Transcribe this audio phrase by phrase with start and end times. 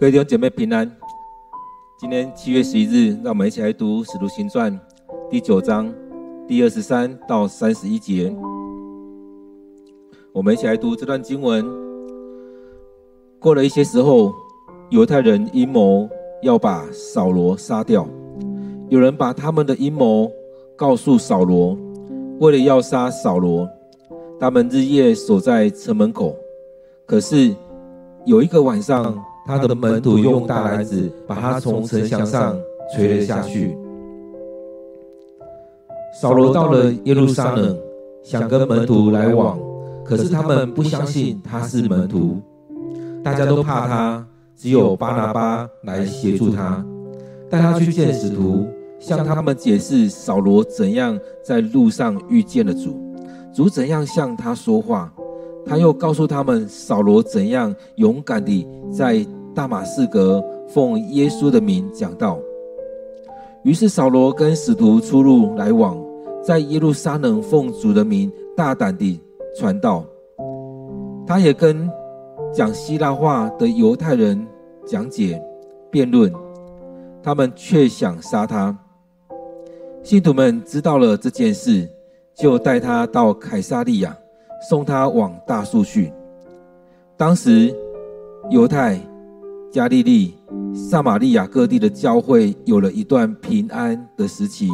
[0.00, 0.90] 各位弟兄姐妹平安。
[1.98, 4.72] 今天七月十一日，让我们一起来读《使徒行传》
[5.28, 5.92] 第九章
[6.48, 8.34] 第二十三到三十一节。
[10.32, 11.62] 我们一起来读这段经文。
[13.38, 14.32] 过了一些时候，
[14.88, 16.08] 犹太人阴谋
[16.40, 18.08] 要把扫罗杀掉。
[18.88, 20.32] 有人把他们的阴谋
[20.76, 21.76] 告诉扫罗，
[22.38, 23.68] 为了要杀扫罗，
[24.40, 26.34] 他们日夜守在城门口。
[27.04, 27.54] 可是
[28.24, 29.22] 有一个晚上，
[29.58, 32.56] 他的门徒用大篮子把他从城墙上
[32.94, 33.76] 垂了下去。
[36.20, 37.76] 扫罗到了耶路撒冷，
[38.22, 39.58] 想跟门徒来往，
[40.04, 42.40] 可是他们不相信他是门徒，
[43.22, 44.26] 大家都怕他，
[44.56, 46.84] 只有巴拿巴来协助他，
[47.48, 48.66] 带他去见使徒，
[48.98, 52.98] 向他们解释扫罗怎样在路上遇见了主，
[53.54, 55.12] 主怎样向他说话。
[55.64, 62.38] 他又告诉他们，扫罗怎样勇敢地在大马士革奉耶稣的名讲道。
[63.62, 65.96] 于是扫罗跟使徒出入来往，
[66.42, 69.20] 在耶路撒冷奉主的名大胆地
[69.58, 70.04] 传道。
[71.26, 71.88] 他也跟
[72.52, 74.46] 讲希腊话的犹太人
[74.86, 75.40] 讲解
[75.90, 76.32] 辩论，
[77.22, 78.76] 他们却想杀他。
[80.02, 81.88] 信徒们知道了这件事，
[82.34, 84.16] 就带他到凯撒利亚。
[84.68, 86.12] 送他往大数去。
[87.16, 87.74] 当时，
[88.50, 89.00] 犹太、
[89.72, 90.34] 加利利、
[90.74, 94.68] 撒玛利亚各地的教会有了一段平安的时期。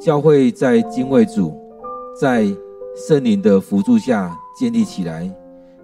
[0.00, 1.54] 教会在敬畏主，
[2.18, 2.46] 在
[2.94, 5.30] 圣灵的辅助下建立起来，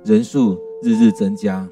[0.05, 1.69] 人数日日增加。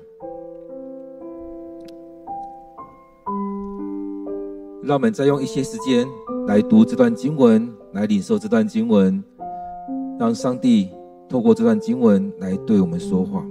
[4.83, 6.07] 让我们再用一些时间
[6.47, 9.25] 来读这段经文，来领受这段经文，
[10.19, 10.91] 让上帝。
[11.31, 13.47] 透过这段经文来对我们说话。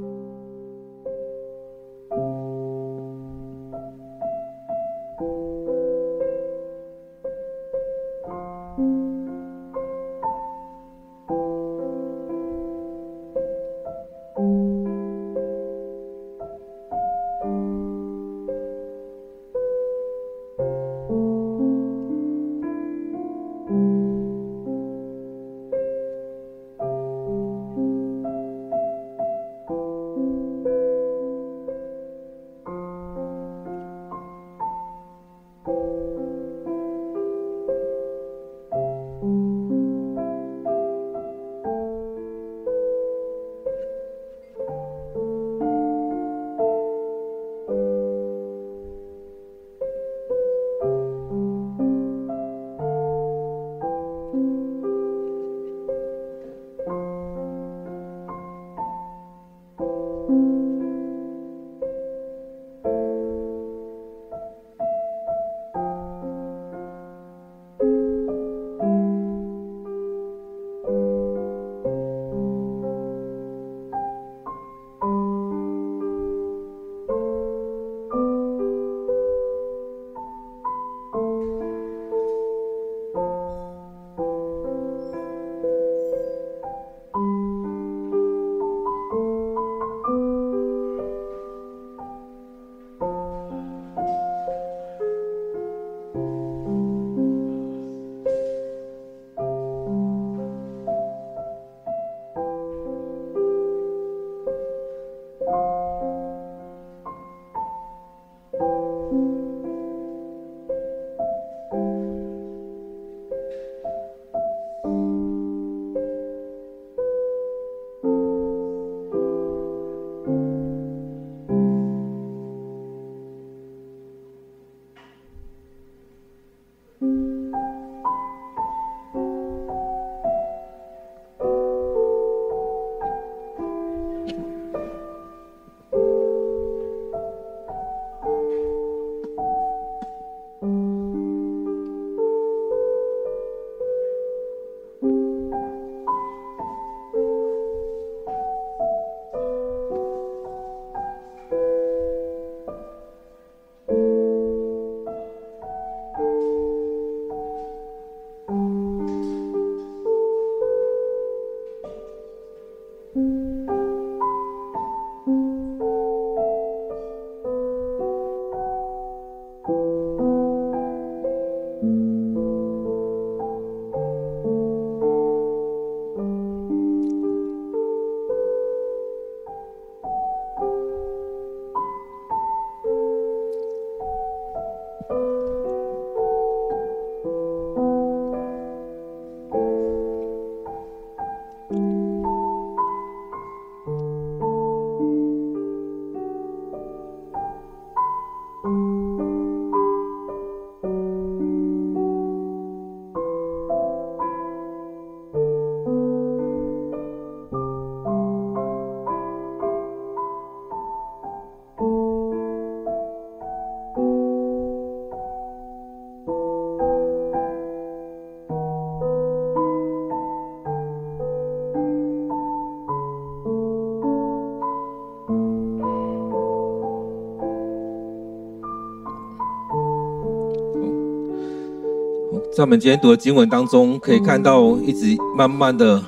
[232.60, 236.04] 在我们今天读的经文当中，可以看到一直慢慢的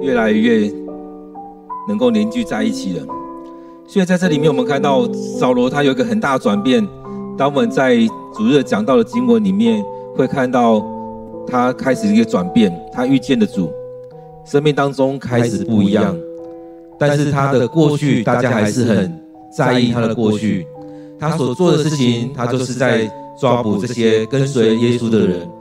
[0.00, 0.72] 越来越
[1.88, 3.06] 能够凝聚在一起了。
[3.84, 6.86] 所以在这里面，我们看到扫罗他有一个很大的转变。
[7.36, 7.96] 当我们在
[8.32, 9.84] 主日讲到的经文里面，
[10.14, 10.86] 会看到
[11.48, 13.68] 他开始一个转变，他遇见的主，
[14.44, 16.16] 生命当中开始不一样。
[16.96, 19.20] 但是他的过去，大家还是很
[19.52, 20.64] 在意他的过去。
[21.18, 23.10] 他所做的事情，他就是在
[23.40, 25.57] 抓捕这些跟随耶稣的人。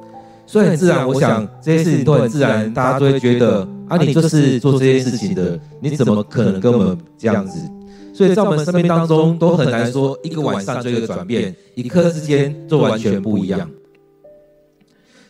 [0.47, 7.59] 所以很自然，我想这些事情都很自然，大家都会觉得啊，你就是做这些事情的，你怎么可能跟我们这样子？
[8.13, 13.69] 所以在我们生命当中都很难说一个晚上就一个转变，一刻之间就完全不一样。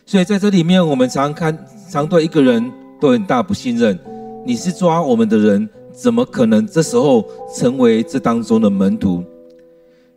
[0.06, 3.98] 所以在这里面，我们常看，常对一个人都很大不信任。
[4.46, 9.24] 你是抓我们的人，怎么可能这时候成为这当中的门徒？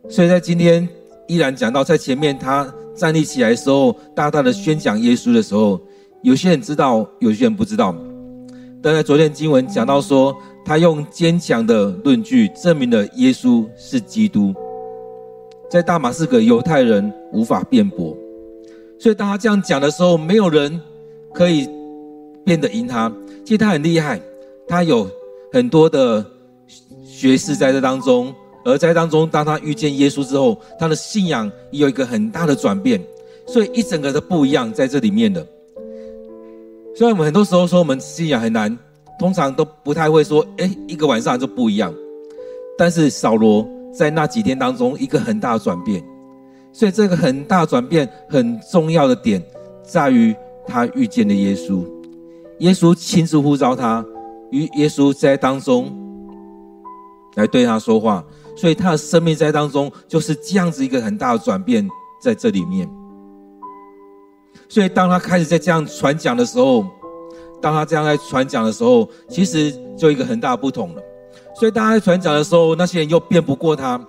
[0.08, 0.88] 所以在今天
[1.26, 2.72] 依然讲到，在前面他。
[2.94, 5.80] 站立起来的时候，大大的宣讲耶稣的时候，
[6.22, 7.94] 有些人知道，有些人不知道。
[8.82, 14.52] 但在昨天经文讲到说，他用坚强的论据证明了耶稣是基督，
[15.70, 18.16] 在大马士革犹太人无法辩驳，
[18.98, 20.80] 所以当他这样讲的时候，没有人
[21.32, 21.68] 可以
[22.44, 23.12] 辩得赢他。
[23.44, 24.20] 其实他很厉害，
[24.68, 25.08] 他有
[25.52, 26.24] 很多的
[27.04, 28.34] 学士在这当中。
[28.64, 33.00] 而在当中，当他遇见耶稣之后，他的信仰也有一个很大的转变，
[33.46, 35.44] 所以一整个的不一样在这里面的。
[36.94, 38.78] 虽然我们很多时候说我们信仰很难，
[39.18, 41.92] 通常都不太会说，哎，一个晚上就不一样。
[42.78, 46.02] 但是扫罗在那几天当中，一个很大的转变，
[46.72, 49.42] 所以这个很大转变很重要的点
[49.82, 50.34] 在于
[50.66, 51.84] 他遇见了耶稣，
[52.60, 54.04] 耶稣亲自呼召他，
[54.50, 55.90] 与耶稣在当中
[57.34, 58.24] 来对他说话。
[58.54, 61.88] 所以他的生命在当中就是这样子一个很大的转变
[62.20, 62.88] 在这里面。
[64.68, 66.86] 所以当他开始在这样传讲的时候，
[67.60, 71.02] 当他这样在传讲的时候，其实就一个很大的不同了。
[71.54, 74.00] 所以当他在传讲的时候，那些人又辩不过他。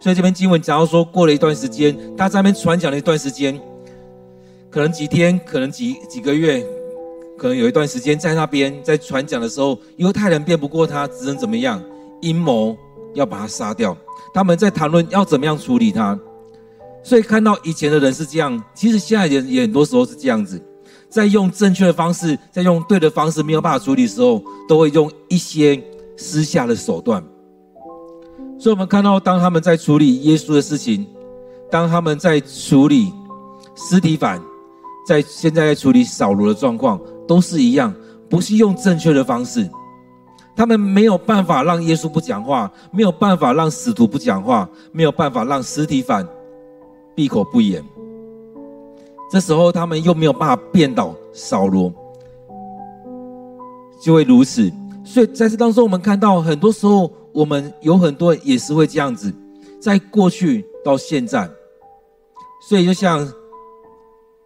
[0.00, 3.60] 所以这篇经文讲到说，过了一段时间，他在那边传讲了一段时间，
[4.70, 6.64] 可能几天，可能几几个月，
[7.36, 11.82] 可能有一段时间在那边在传讲的时候，犹太人辩不过他，只能怎么样？
[12.20, 12.76] 阴谋。
[13.14, 13.96] 要把他杀掉，
[14.32, 16.18] 他们在谈论要怎么样处理他，
[17.02, 20.60] 所以看到以前的人是这样，其实现在人也很多时候是这样子，
[21.08, 25.82] 在用正确的方式，在用对的方式没有办法处理的时候，都会用一些
[26.16, 27.22] 私下的手段。
[28.58, 31.06] 所以我们看到，当他们在处理耶稣的事情，
[31.70, 33.12] 当他们在处理
[33.74, 34.40] 尸体反，
[35.06, 37.92] 在现在在处理扫罗的状况，都是一样，
[38.30, 39.68] 不是用正确的方式。
[40.54, 46.26] 他们没有办法让耶稣不讲话，没有办法让使徒不讲话，没有办法让实体反
[47.14, 47.82] 闭口不言。
[49.30, 51.90] 这时候他们又没有办法变倒扫罗，
[54.00, 54.70] 就会如此。
[55.04, 59.32] 所以在这当中，我们看到很多时候，我们有很多也是会这样子，
[59.80, 61.50] 在过去到现在。
[62.68, 63.26] 所以就像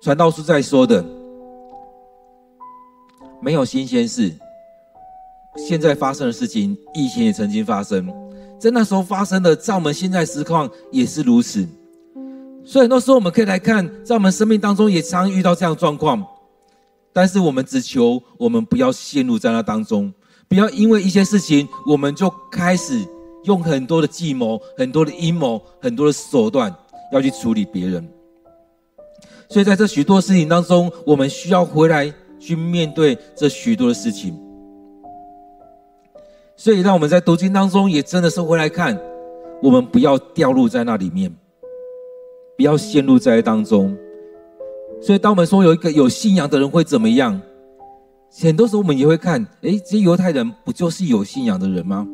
[0.00, 1.04] 传道书在说的，
[3.40, 4.32] 没有新鲜事。
[5.56, 8.06] 现在发生的事情，以前也曾经发生，
[8.58, 11.66] 在那时候发生的，在我们现在实况也是如此。
[12.64, 16.24] 所以很多时候我们可以来看，在我们生命当中也常遇到这样的状况，
[17.12, 20.12] 但是我们只求我们不要陷入在那当中，
[20.48, 23.00] 不要因为一些事情，我们就开始
[23.44, 26.74] 用很多的计谋、很多的阴谋、很多的手段
[27.12, 28.06] 要去处理别人。
[29.48, 34.36] 所以在这许多事情当中，我们需要回来去面对这许多的事情。
[36.56, 38.98] 所以，让我们在读经当中也真的是回来看，
[39.62, 41.30] 我们不要掉入在那里面，
[42.56, 43.96] 不要陷入在当中。
[45.00, 47.38] 所以，当我们说有一个有信仰的人会怎么样，
[48.40, 52.06] 很多时候我们也会看，诶，这些犹太人不就是有信仰的人吗？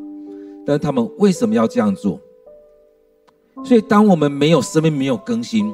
[0.66, 2.20] 但是他们为什么要这样做？
[3.64, 5.72] 所以，当我们没有生命，没有更新，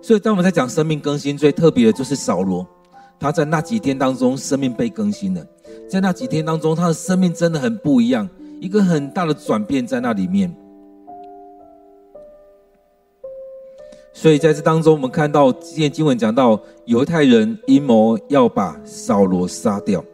[0.00, 2.66] 所以当我们在讲生命更新，最特别的就是扫罗，
[3.18, 5.46] 他在那几天当中，生命被更新了。
[5.88, 8.28] 在那几天当中，他的生命真的很不一样，
[8.60, 10.54] 一个很大的转变在那里面。
[14.12, 20.04] 所以在这当中，我们看到今天经文讲到犹太人阴谋要把扫罗杀掉。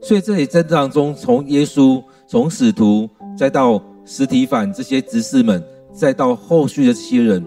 [0.00, 3.08] 所以这里在这当中，从耶稣、从使徒，
[3.38, 5.62] 再到实体反这些执事们，
[5.92, 7.44] 再到后续的这些人，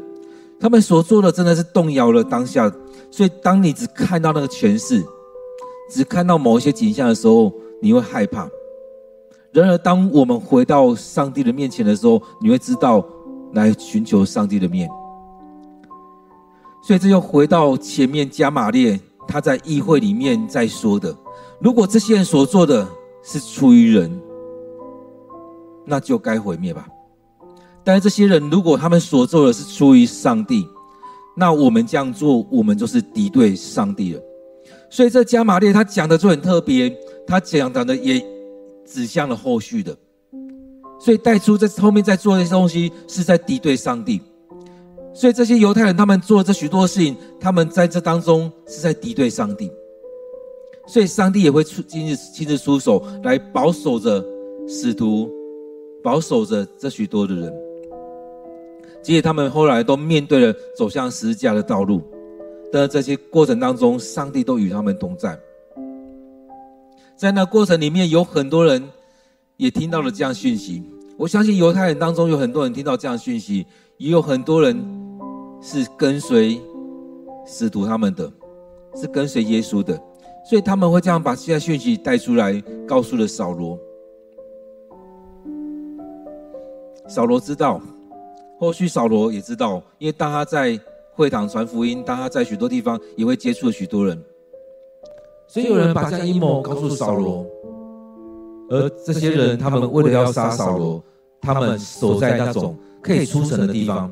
[0.59, 2.71] 他们所做的真的是动摇了当下。
[3.11, 5.03] 所以当你只看到那个权势。
[5.89, 8.47] 只看到某一些景象的时候，你会害怕；
[9.51, 13.05] 然而，当我们回到上帝的面前的时候，你会知道
[13.53, 14.89] 来寻求上帝的面。
[16.83, 21.15] 所以这又回到前面加玛列他在议会里面在说的：
[21.59, 22.87] 如果这些人所做的
[23.23, 24.21] 是出于人，
[25.85, 26.87] 那就该毁灭吧。
[27.83, 30.67] 但是这些人如果他们所做的是出于上帝，
[31.35, 34.21] 那我们这样做，我们就是敌对上帝了。
[34.89, 36.95] 所以这加玛列他讲的就很特别，
[37.27, 38.23] 他讲讲的也
[38.85, 39.95] 指向了后续的，
[40.99, 44.21] 所以带出在后面在做的这些东西是在敌对上帝。
[45.13, 49.71] 所以这些犹太人他们做这许多事情，他们在这当中是在敌对上帝。
[50.87, 54.23] 所以上帝也会出亲自亲自出手来保守着
[54.67, 55.29] 使徒，
[56.03, 57.53] 保守着这许多的人。
[59.01, 62.01] 即使他们后来都面对了走向十字架的道路。
[62.71, 65.39] 的这些过程当中，上帝都与他们同在。
[67.15, 68.83] 在那过程里面，有很多人
[69.57, 70.83] 也听到了这样讯息。
[71.17, 73.65] 我相信犹太人当中有很多人听到这样讯息，
[73.97, 74.75] 也有很多人
[75.61, 76.59] 是跟随
[77.45, 78.29] 使徒他们的，
[78.95, 79.97] 是跟随耶稣的，
[80.49, 83.79] 所以他们会这样把这些讯息带出来，告诉了扫罗。
[87.07, 87.79] 扫罗知道，
[88.59, 90.77] 后续扫罗也知道，因为当他在。
[91.15, 94.21] 会堂传福音，当他在许多地方也会接触许多人，
[95.47, 97.45] 所以有人把这样阴谋告诉扫罗，
[98.69, 101.01] 而这些人他们为了要杀扫罗，
[101.39, 104.11] 他们守在那种可以出城的地方，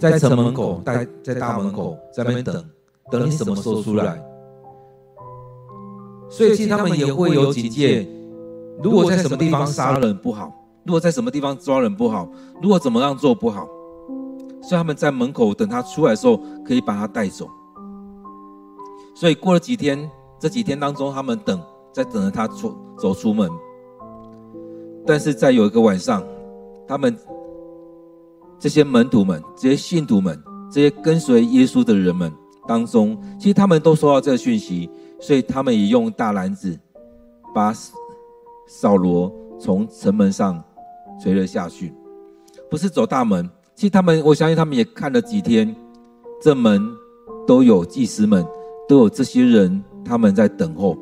[0.00, 2.64] 在城门口，在在大门口，在那边等，
[3.08, 4.20] 等你什么时候出来。
[6.28, 8.04] 所以其实他们也会有警戒，
[8.82, 10.52] 如果在什么地方杀人不好，
[10.84, 12.28] 如果在什么地方抓人不好，
[12.60, 13.68] 如果怎么样做不好。
[14.68, 17.48] 所以他们在门口等他出来的时候，可以把他带走。
[19.14, 19.98] 所以过了几天，
[20.38, 21.58] 这几天当中，他们等，
[21.90, 23.50] 在等着他出走出门。
[25.06, 26.22] 但是在有一个晚上，
[26.86, 27.16] 他们
[28.58, 30.38] 这些门徒们、这些信徒们、
[30.70, 32.30] 这些跟随耶稣的人们
[32.66, 36.78] 当中，其实他们都收到这个讯息，所以他们也用大篮子
[37.54, 37.72] 把
[38.66, 40.62] 扫罗从城门上
[41.18, 41.94] 垂了下去，
[42.68, 43.48] 不是走大门。
[43.78, 45.72] 其实他们，我相信他们也看了几天，
[46.42, 46.82] 这门
[47.46, 48.44] 都有祭司们，
[48.88, 50.98] 都有这些人，他们在等候，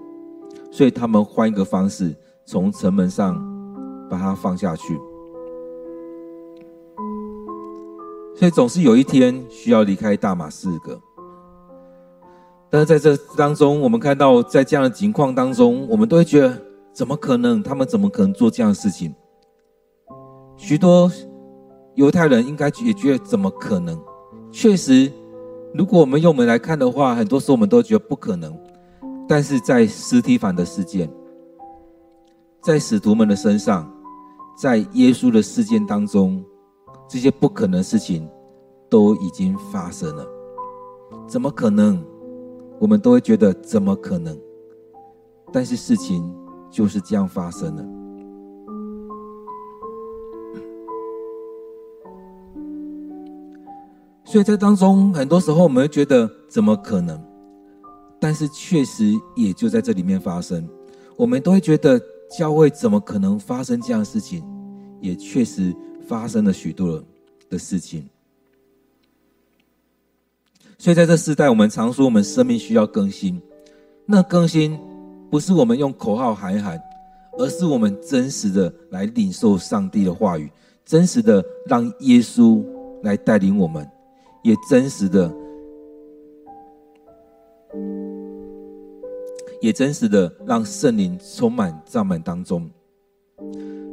[0.70, 2.14] 所以他们换一个方式，
[2.44, 3.34] 从城门上
[4.10, 4.94] 把它放下去。
[8.34, 11.00] 所以总是有一天需要离开大马士革，
[12.68, 17.62] 但是在这当中，我们看到在这样的情况当中，我们都会觉得，怎么可能？
[17.62, 19.14] 他们怎么可能做这样的事情？
[20.58, 21.10] 许多。
[21.96, 23.98] 犹太人应该也觉得怎么可能？
[24.52, 25.10] 确实，
[25.74, 28.56] 如果我们用我们来看的话，很多时候我们都觉得不可能。
[29.28, 31.10] 但是在司提反的事件，
[32.62, 33.90] 在使徒们的身上，
[34.56, 36.44] 在耶稣的事件当中，
[37.08, 38.28] 这些不可能的事情
[38.88, 40.24] 都已经发生了。
[41.26, 42.02] 怎么可能？
[42.78, 44.38] 我们都会觉得怎么可能？
[45.50, 46.30] 但是事情
[46.70, 47.95] 就是这样发生了。
[54.26, 57.18] 所以在当中，很多时候我们会觉得怎么可能？
[58.18, 60.68] 但是确实也就在这里面发生。
[61.16, 62.00] 我们都会觉得
[62.36, 64.42] 教会怎么可能发生这样的事情？
[65.00, 65.74] 也确实
[66.08, 67.02] 发生了许多
[67.48, 68.08] 的事情。
[70.76, 73.40] 所以在这时代，我们常说我们生命需要更新。
[74.06, 74.78] 那更新
[75.30, 76.80] 不是我们用口号喊一喊，
[77.38, 80.50] 而是我们真实的来领受上帝的话语，
[80.84, 82.64] 真实的让耶稣
[83.02, 83.88] 来带领我们。
[84.46, 85.28] 也真实的，
[89.60, 92.70] 也真实的让圣灵充满帐满当中。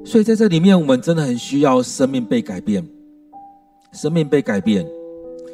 [0.05, 2.87] 所以在这里面，我们真的很需要生命被改变，
[3.93, 4.85] 生命被改变。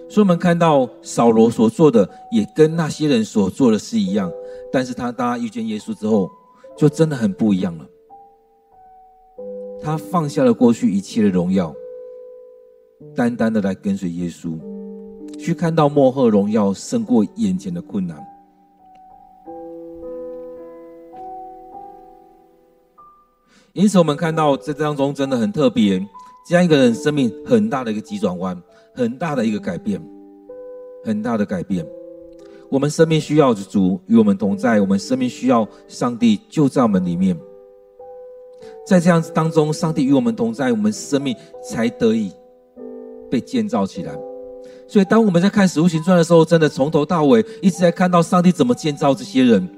[0.10, 4.30] 所以我们看到扫罗所做的，也跟那些人所做的是一样。
[4.70, 6.30] 但是他当他遇见耶稣之后，
[6.78, 7.88] 就真的很不一样了。
[9.82, 11.74] 他放下了过去一切的荣耀，
[13.16, 14.60] 单单的来跟随耶稣。
[15.40, 18.22] 去看到末后荣耀胜过眼前的困难，
[23.72, 26.06] 因此我们看到这当中真的很特别，
[26.46, 28.62] 这样一个人生命很大的一个急转弯，
[28.94, 30.02] 很大的一个改变，
[31.06, 31.88] 很大的改变。
[32.70, 37.36] 我们生命需要主与我们同在，我们生命需要上帝就在我们里面，
[38.86, 42.32] 在这样子当中，上帝与我们同在，我们生命才得以
[43.32, 44.29] 被建造起来。
[44.90, 49.70] 所以，当我们在看《使徒行传》的时候，真的从头到尾一直在看到上帝怎么建造这些人，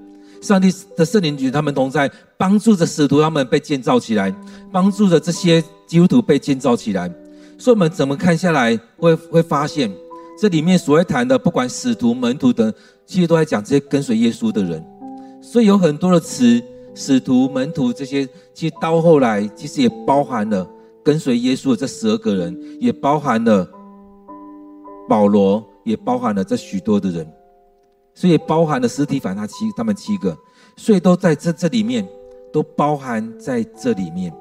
[0.41, 4.33] 上帝的圣灵与他们同在，帮助着使徒他们被建造起来，
[4.71, 7.13] 帮助着这些基督徒被建造起来。
[7.57, 9.91] 所以，我们怎么看下来会会发现，
[10.39, 12.73] 这里面所谓谈的，不管使徒、门徒等，
[13.05, 14.81] 其实都在讲这些跟随耶稣的人。
[15.41, 16.63] 所以有很多的词，
[16.95, 20.65] 使徒、门徒这些，其实到后来，其实也包含了
[21.03, 23.67] 跟随耶稣的这十二个人，也包含了
[25.07, 27.27] 保罗，也包含了这许多的人，
[28.13, 30.37] 所以包含了司提反他七他们七个，
[30.75, 32.07] 所以都在这这里面，
[32.51, 34.33] 都包含在这里面。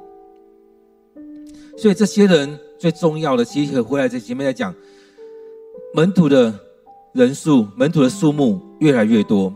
[1.77, 4.75] 所以这些人最重要的，其实回来在前面来讲，
[5.95, 6.55] 门徒的
[7.13, 9.53] 人数、门徒的数目越来越多。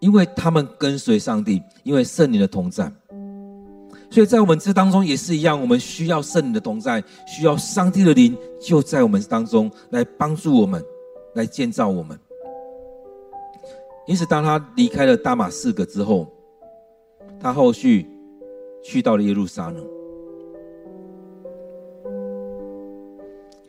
[0.00, 2.92] 因为他们跟随上帝，因为圣灵的同在，
[4.10, 10.82] 所以在我们这当中也是一样，我们需要圣灵的同在，需要上帝的灵就在我们当中来帮助我们，
[11.34, 12.18] 来建造我们。
[14.06, 16.26] 因此，当他离开了大马士革之后，
[17.38, 18.08] 他后续
[18.82, 19.86] 去到了耶路撒冷，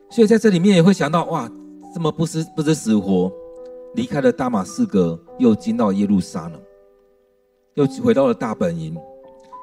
[0.09, 1.51] 所以在这里面也会想到，哇，
[1.93, 3.29] 这么不知不知死活。
[3.95, 6.61] 离开了大马士革，又进到耶路撒冷，
[7.73, 8.95] 又回到了大本营。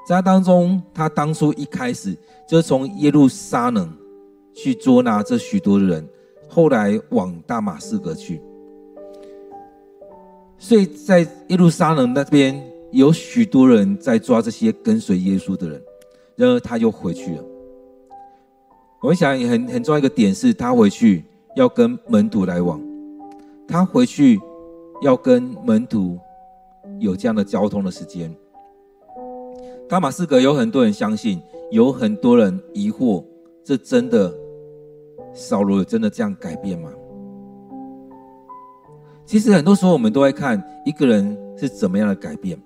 [0.07, 2.17] 在他当中，他当初一开始
[2.49, 3.93] 就是从耶路撒冷
[4.55, 6.09] 去捉拿这许多的人，
[6.49, 8.41] 后来往大马士革去。
[10.59, 15.83] 所以在耶路撒冷那边有许多人在抓这些跟随耶稣的人，
[16.37, 17.45] 然而他又回去了。
[19.03, 21.25] 我们想很很重要一个点是，他回去
[21.57, 22.81] 要跟门徒来往。
[23.69, 24.41] 他回去
[25.03, 26.17] 要跟门徒
[27.01, 28.33] 有这样的交通的时间。
[29.89, 33.25] 大马士革有很多人相信，有很多人疑惑，
[33.63, 34.35] 这真的
[35.33, 36.91] 扫罗有真的这样改变吗？
[39.25, 42.61] 其实很多时候我们都会看一个人是怎么样的改变。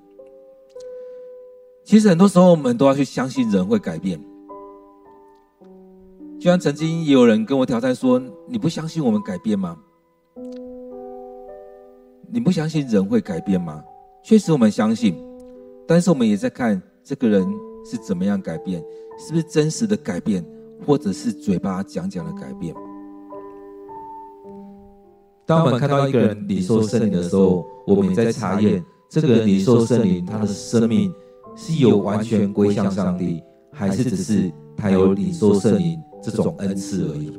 [1.85, 4.19] 其实很多时候我们都要去相信人会改变。
[6.39, 9.77] 就像曾经也有人跟我挑战说：“你不相信我们改变吗？”
[12.33, 13.85] 你不相信人会改变吗？
[14.23, 15.23] 确实，我们相信，
[15.87, 17.44] 但是我们也在看这个人
[17.85, 18.81] 是怎么样改变，
[19.18, 20.46] 是不是真实的改变，
[20.87, 22.73] 或者是嘴巴讲讲的改变。
[25.44, 31.12] 当我们看到一个人领受圣灵的时候，我们也在查验这个人领受圣灵，他的生命
[31.57, 33.42] 是有完全归向上帝，
[33.73, 37.37] 还是只是他有领受圣灵这种恩赐而已。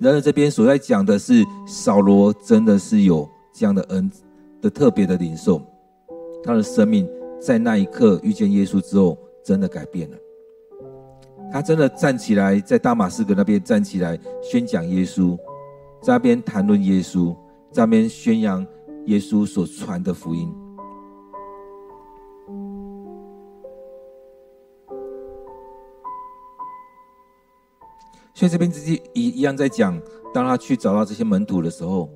[0.00, 4.10] 然而，这边所在讲的是扫罗真的是有这样的恩
[4.62, 5.60] 的特别的领受，
[6.42, 7.06] 他的生命
[7.40, 10.16] 在那一刻遇见耶稣之后，真的改变了。
[11.50, 15.36] 他真的站起来，在大马士革那边站起来宣讲耶稣，
[16.02, 17.34] 在那边谈论耶稣，
[17.72, 18.66] 在那边宣扬
[19.06, 20.52] 耶稣所传的福音。
[28.34, 30.00] 所以这边直接一一样在讲，
[30.34, 32.08] 当他去找到这些门徒的时候，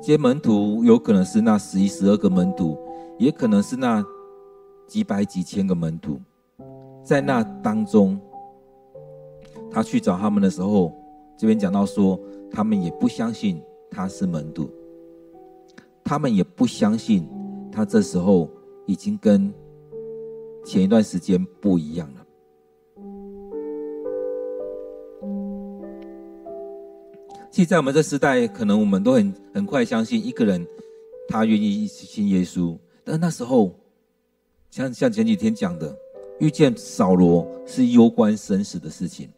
[0.00, 2.78] 这些门徒有可能是那十一、十二个门徒，
[3.18, 4.04] 也可能是那
[4.86, 6.20] 几百、几千个门徒，
[7.02, 8.20] 在那当中，
[9.70, 10.92] 他去找他们的时候，
[11.36, 12.18] 这边讲到说，
[12.50, 14.70] 他们也不相信他是门徒，
[16.04, 17.28] 他们也不相信
[17.72, 18.48] 他这时候
[18.86, 19.52] 已经跟
[20.64, 22.20] 前一段时间不一样了。
[27.50, 30.66] 其实，在我们这时代，可能我们都很很快相信一个人，
[31.28, 32.76] 他愿意信耶稣。
[33.04, 33.72] 但那时候，
[34.74, 35.96] 像像前几天讲的，
[36.40, 39.28] 遇见扫罗是攸关生死的事情，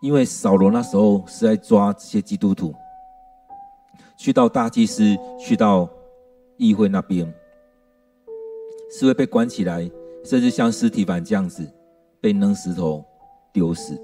[0.00, 2.74] 因为扫罗那时候是在抓这些基督徒，
[4.16, 5.86] 去到大祭司，去到
[6.56, 7.30] 议会那边，
[8.90, 9.86] 是会被关起来，
[10.24, 11.62] 甚至像尸体板这样子，
[12.18, 13.04] 被扔石头
[13.52, 13.94] 丢死。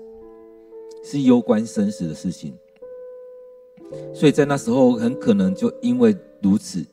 [1.03, 2.55] 是攸关生死的事情，
[4.13, 6.85] 所以在那时候很可能就因为如此，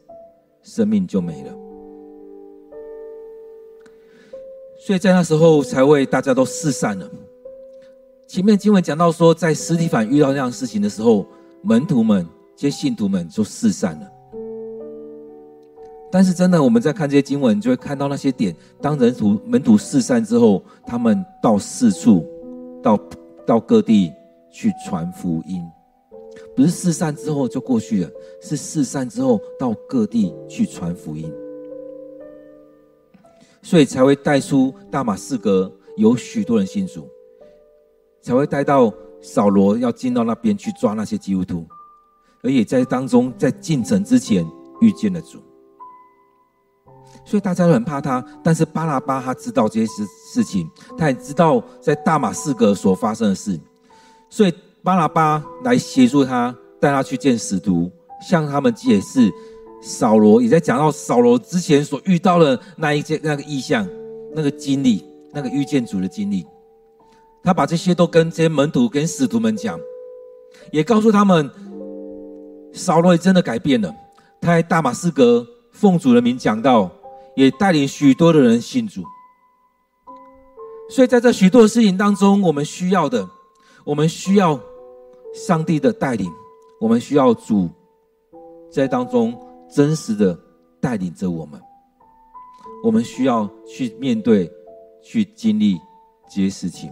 [0.63, 1.69] 生命就没了。
[4.80, 7.08] 所以在那时候才会大家都四散了。
[8.26, 11.26] 前面经文讲到说，在司提反遇到这样事情的时候，
[11.62, 14.08] 门徒们、这些信徒们就四散了。
[16.12, 18.56] 但是真的，我们在看这些经文，就会看到那些点。
[18.82, 22.26] 当人徒门徒四散之后，他们到四处，
[22.82, 22.98] 到。
[23.48, 24.13] 到各地
[24.52, 25.68] 去传福音，
[26.56, 31.34] 不是四散之后就过去了，是四散之后到各地去传福音，
[33.70, 37.08] 所以才会带出大马士革有许多人信主，
[38.20, 41.68] 才会带到扫罗要进到那边去抓那些基督徒，
[42.42, 44.44] 而也在当中在进城之前
[44.82, 45.38] 遇见了主，
[47.24, 50.04] 所以大家都很怕他，但是巴拉巴他知道这些事
[50.34, 53.60] 事情，他也知道在大马士革所发生的事，
[54.32, 59.30] 所以巴拉巴来协助他，带他去见使徒，向他们解释
[59.82, 63.88] 扫罗，也在讲到扫罗之前所遇到的那一件那个意象、
[64.34, 66.46] 那个经历、那个遇见主的经历。
[67.42, 69.80] 他把这些都跟这些门徒、跟使徒们讲，
[70.72, 71.50] 也告诉他们，
[72.74, 73.89] 扫罗也真的改变了。
[74.42, 76.92] 他在大马士革奉主的名讲道，
[77.36, 79.02] 也带领许多的人信主。
[80.89, 83.28] 所以在这许多的事情当中，我们需要的，
[83.86, 84.60] 我们需要
[85.34, 86.30] 上帝的带领，
[86.82, 87.70] 我们需要主
[88.70, 89.34] 在当中
[89.70, 90.38] 真实的
[90.82, 91.60] 带领着我们。
[92.84, 94.50] 我们需要去面对、
[95.02, 95.78] 去经历
[96.30, 96.92] 这些事情。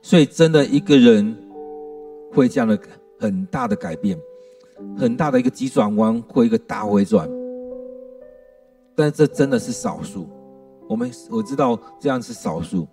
[0.00, 1.36] 所以，真的一个人
[2.32, 2.78] 会这样的
[3.18, 4.16] 很大的改变，
[4.96, 7.28] 很大的一个急转弯，或一个大回转。
[8.94, 10.28] 但这真的是少数。
[10.88, 12.86] 我们我知道这样是少数，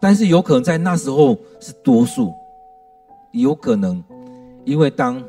[0.00, 2.32] 但是有可能在那时候是多数。
[3.32, 4.02] 有可能，
[4.64, 5.22] 因为当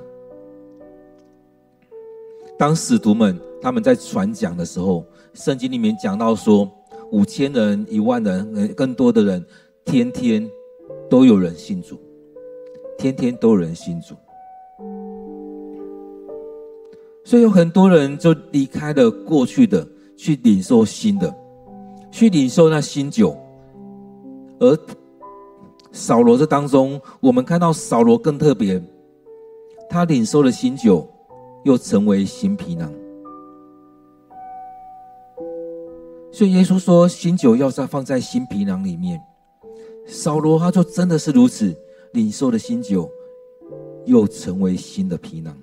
[2.58, 6.70] 当使徒们他们在传讲的时候，圣经里面讲到说，
[7.12, 9.46] 五千人、一万人、更多的人，
[9.86, 10.50] 天天。
[11.10, 11.98] 都有人信主，
[12.98, 14.14] 天天都有人信主，
[17.24, 21.34] 所以有很多人就离开了过去的，去领受新的，
[22.12, 23.38] 去领受那新酒。
[24.60, 24.78] 而
[25.94, 28.84] 扫罗这当中，我们看到扫罗更特别，
[29.90, 31.10] 他领受了新酒，
[31.64, 32.94] 又成为新皮囊。
[36.32, 39.20] 所以耶稣说，新酒要再放在新皮囊里面。
[40.06, 41.76] 扫罗他就真的是如此，
[42.14, 43.10] 领受了新酒，
[44.06, 45.58] 又成为新的皮囊。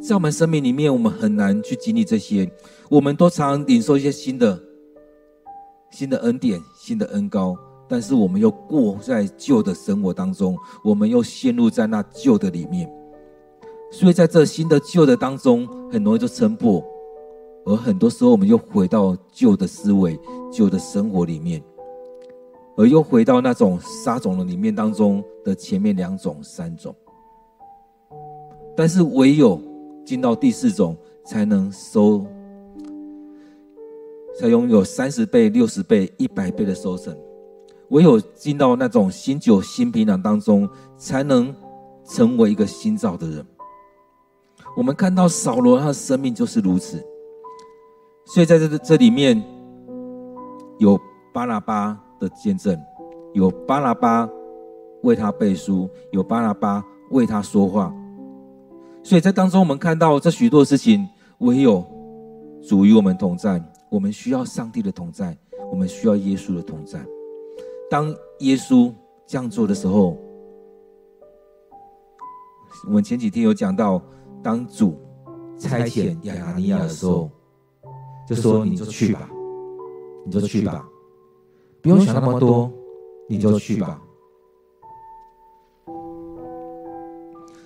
[0.00, 2.50] 在我们生命里面，我们很难去经历这些，
[2.88, 4.60] 我们都常常领受一些新的、
[5.90, 7.56] 新的恩典、新的恩膏，
[7.88, 12.90] 但是我们又过在旧的生活当中，我们又陷入在那旧的里面，
[13.92, 16.82] 所以在这新的旧的当中，很容易就撑破。
[17.66, 20.18] 而很多时候，我们又回到旧的思维、
[20.50, 21.62] 旧的生活里面，
[22.76, 26.92] 而又回到那种撒种的里面当中的前面两种、三种。
[28.74, 29.60] 但是唯有
[30.04, 32.26] 进到第四种，才能收，
[34.40, 37.14] 才拥有三十倍、六十倍、一百倍的收成。
[37.90, 41.54] 唯有进到那种新酒、新皮囊当中，才能
[42.04, 43.46] 成为一个新造的人。
[44.76, 47.02] 我们看到扫罗他的生命就是如此。
[48.24, 49.42] 所以在这这里面，
[50.78, 50.98] 有
[51.32, 52.78] 巴拉巴的见证，
[53.34, 54.28] 有巴拉巴
[55.02, 57.92] 为他背书，有巴拉巴为他说话。
[59.02, 61.08] 所以在当中，我们看到这许多事情，
[61.38, 61.84] 唯有
[62.62, 63.62] 主与我们同在。
[63.90, 65.36] 我们需要上帝的同在，
[65.70, 66.98] 我们需要耶稣的同在。
[67.90, 68.08] 当
[68.38, 68.90] 耶稣
[69.26, 70.16] 这样做的时候，
[72.86, 74.00] 我们前几天有讲到，
[74.42, 74.98] 当主
[75.58, 77.30] 差遣亚拿尼亚的时候。
[78.24, 79.28] 就说你就去吧，
[80.24, 80.88] 你就去吧，
[81.82, 82.70] 不用想那么多，
[83.28, 84.00] 你就去吧。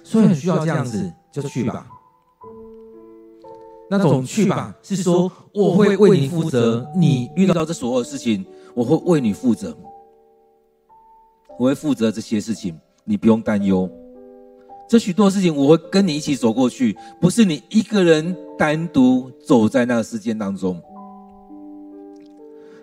[0.03, 1.87] 所以很需要这样子，就去吧。
[3.91, 9.77] 那种去吧是说我会为你负责，你遇到这所有的事情，我会为你负责，
[11.59, 13.89] 我会负责这些事情，你不用担忧。
[14.89, 18.37] 这许多事情我会跟你一起走过去，不是你一个人。
[18.59, 20.81] 单独走在那个世界当中，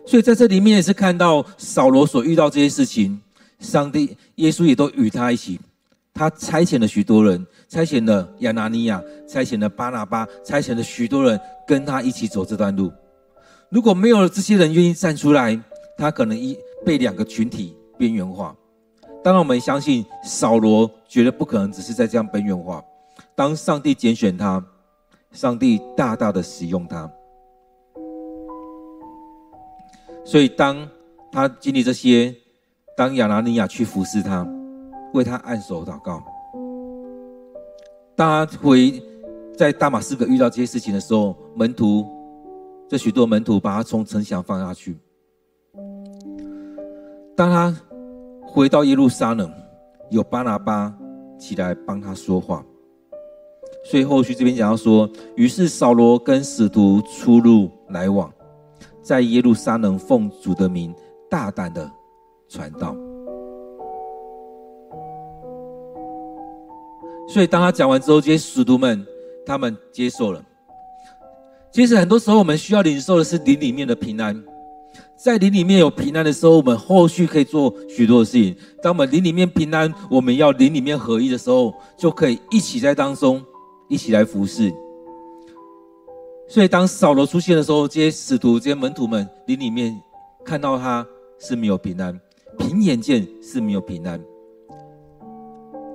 [0.05, 3.19] 所以在这里面也是看到扫罗所遇到这些事情，
[3.57, 5.59] 上帝、耶稣也都与他一起。
[6.13, 12.91] 他差遣了许多人，差遣了亚拿尼亚，差遣了巴拿巴，差遣了许多人跟他一起走这段路。
[13.71, 15.59] 如果没有了这些人愿意站出来，
[15.97, 18.55] 他可能一被两个群体边缘化。
[19.23, 22.83] 当然，我们相信扫罗绝对不可能只是在这样边缘化。
[23.36, 24.63] 当上帝拣选他。
[25.31, 27.12] 上帝大大的使用他，
[30.23, 30.88] 所以当
[31.31, 32.31] 他经历这些，
[32.95, 34.47] 当亚拿尼亚去服侍他，
[35.12, 36.23] 为他按手祷告，
[38.15, 39.01] 当他回
[39.57, 42.05] 在大马士革遇到这些事情的时候，门徒
[42.88, 44.95] 这许多门徒把他从城墙放下去。
[47.36, 47.75] 当他
[48.53, 49.51] 回到耶路撒冷，
[50.11, 50.95] 有巴拿巴
[51.39, 52.63] 起来帮他说话。
[53.83, 58.31] 所以后续这边讲到说，于是扫罗跟使徒出入来往，
[59.01, 60.93] 在耶路撒冷奉主的名
[61.27, 61.89] 大胆的
[62.47, 62.95] 传道。
[67.27, 69.03] 所以当他讲完之后，这些使徒们
[69.47, 70.39] 他们接受了。
[71.71, 74.39] 其实很多时候我们需要领受的是灵里面的平安，
[75.15, 78.56] 在灵里面有平安的时候，我们后续可以做许多的事情。
[78.82, 83.41] 当我们灵里面平安，我们要灵里面合一的时候，就可以一起在当中
[83.88, 84.73] 一起来服侍。
[86.49, 89.97] 所以，当扫罗出现的时候，这些使徒、这些门徒们灵里面
[90.43, 91.06] 看到他
[91.39, 92.19] 是没有平安，
[92.60, 94.19] 凭眼见是没有平安。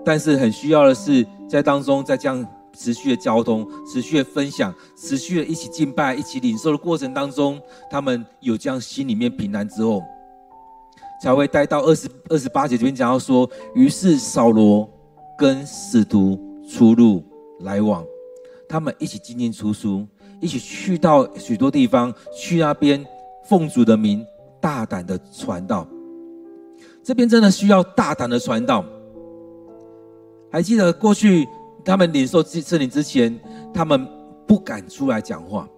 [0.05, 2.45] 但是很需要的是，在当中在这样
[2.79, 7.61] 持续的交通、持续的分享、持续的一起敬拜、一起领受的过程当中，
[7.91, 10.03] 他们有这样心里面平安之后，
[11.21, 14.89] 才会带到二十二十八节这边讲到说，于是扫罗
[15.37, 16.39] 跟使徒
[16.69, 17.25] 出入
[17.61, 18.05] 来往，
[18.69, 20.07] 他们一起进进出出，
[20.41, 23.05] 一起去到许多地方，去那边
[23.49, 24.25] 奉主的名
[24.61, 25.87] 大胆的传道。
[27.03, 28.85] 这边真的需要大胆的传道。
[30.51, 31.47] 还记得过去
[31.85, 33.39] 他们领受圣灵之前，
[33.73, 34.07] 他们
[34.47, 35.69] 不敢出来讲话。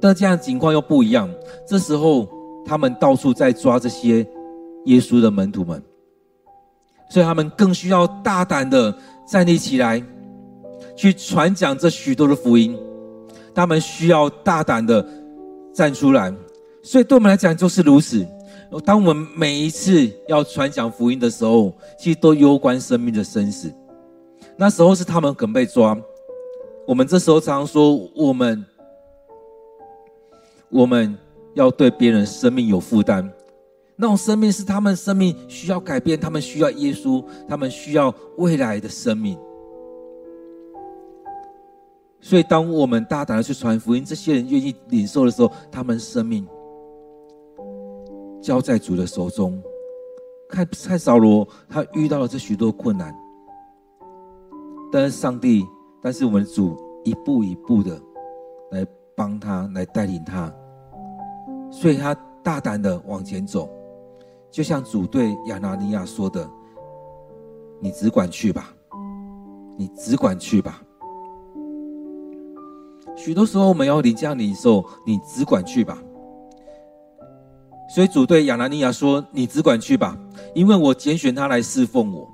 [0.00, 1.28] 但这样情况又不一样，
[1.66, 2.28] 这时候
[2.64, 4.26] 他们到处在抓这些
[4.86, 5.82] 耶稣的门徒们，
[7.10, 8.92] 所以他们更需要大胆的
[9.26, 10.02] 站立起来，
[10.96, 12.76] 去传讲这许多的福音。
[13.54, 15.06] 他们需要大胆的
[15.74, 16.34] 站出来，
[16.82, 18.26] 所以对我们来讲就是如此。
[18.80, 23.72] 当我们每一次要传讲福音的时候，其实都攸关生命的生死。
[24.56, 25.96] 那时候是他们可能被抓，
[26.86, 28.64] 我们这时候常常说，我们
[30.70, 31.16] 我们
[31.54, 33.30] 要对别人生命有负担。
[33.94, 39.38] 那种生命是他们生命需要改变，他们需要耶稣，他们需要未来的生命。
[42.20, 46.46] 所以，当我们大胆的去传福音，这些人愿意领受的时候，他们生命。
[48.42, 49.62] 交在主的手中，
[50.48, 53.14] 看看扫罗，他遇到了这许多困难，
[54.90, 55.64] 但是上帝，
[56.02, 57.96] 但是我们主一步一步的
[58.72, 60.52] 来帮他，来带领他，
[61.70, 63.70] 所以他大胆的往前走，
[64.50, 66.50] 就像主对亚拿尼亚说的
[67.78, 68.74] ：“你只管去吧，
[69.78, 70.82] 你只管去吧。”
[73.14, 76.02] 许多时候我们要领这样领受，你只管去吧。
[77.94, 80.16] 所以主对亚拿尼亚说：“你只管去吧，
[80.54, 82.26] 因为我拣选他来侍奉我，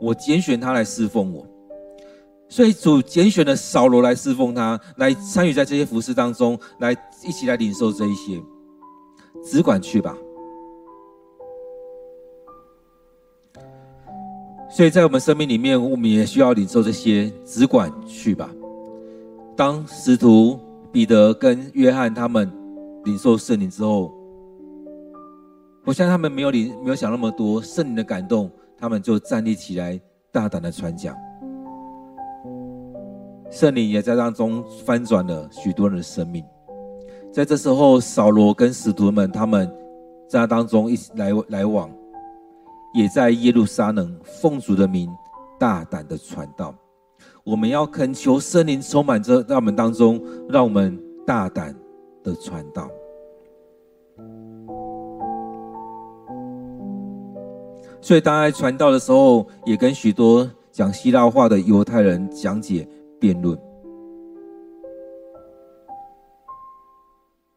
[0.00, 1.46] 我拣选他来侍奉我。
[2.48, 6.92] 所以主拣选了扫罗来侍奉他，来参与在这些服事当中，来
[7.24, 8.42] 一起来领受这一些。
[9.44, 10.16] 只管去吧。
[14.68, 17.32] 所以在我们生命里面，我们也需要领受这些。
[17.44, 18.50] 只管去吧。
[19.54, 20.58] 当使徒
[20.90, 22.50] 彼得跟约翰他们
[23.04, 24.12] 领受圣灵之后。”
[25.88, 29.98] 我相信他们没有理，没有想那么多，圣灵的感动，他们就站立起来，
[30.30, 31.16] 大胆的传讲。
[33.50, 36.44] 圣灵也在当中翻转了许多人的生命。
[37.32, 39.74] 在这时候，扫罗跟使徒们他们
[40.28, 41.90] 在当中一起来来往，
[42.92, 45.10] 也在耶路撒冷奉主的名
[45.58, 46.74] 大胆的传道。
[47.44, 51.74] 我们要恳求圣灵充满着让我们当中，让我们大胆
[52.22, 52.90] 的传道。
[58.00, 63.58] 所以，当在传道的时候，也跟许多讲希腊话的犹太人讲解辩论。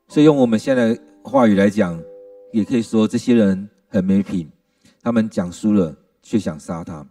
[0.08, 2.02] 所以，用我们现在话语来讲，
[2.52, 4.50] 也可以说这些人很没品。
[5.04, 7.06] 他们讲输了，却想杀他。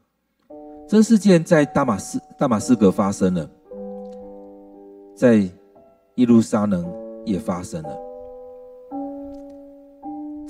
[0.89, 3.49] 这事件在大马士大马士革发生了，
[5.15, 5.49] 在
[6.17, 6.85] 耶路撒冷
[7.25, 8.10] 也发生了。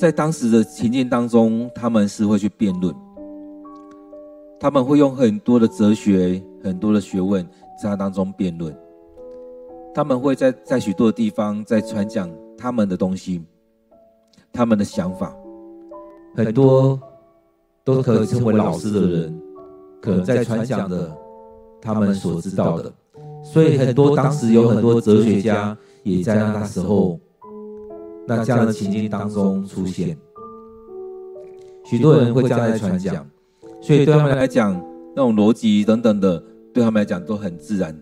[0.01, 2.95] 在当时的情境当中，他们是会去辩论，
[4.59, 7.47] 他们会用很多的哲学、很多的学问
[7.79, 8.75] 在当中辩论，
[9.95, 13.45] 他们会在在许多的地方在传讲他们的东西，
[14.51, 15.37] 他们的想法，
[16.35, 16.99] 很多
[17.85, 19.43] 都可以称为老师的人，
[20.01, 21.15] 可能在传讲的
[21.79, 22.91] 他们所知道的，
[23.45, 27.21] 所以很多当时有很多哲学家也在那时候。
[28.37, 30.17] 那这样的情境当中出现，
[31.85, 33.29] 许多人会这样来传讲，
[33.81, 34.81] 所以对他们来讲，
[35.17, 36.41] 那种逻辑等等的，
[36.73, 37.93] 对他们来讲都很自然，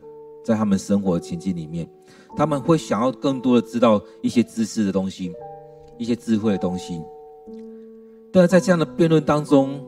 [0.45, 1.89] 在他们生活的情境里面，
[2.37, 5.33] 他们会想要更多的知道一些知识的东西，
[5.97, 7.01] 一些智慧的东西。
[8.31, 9.81] 但是在这样的辩论当中，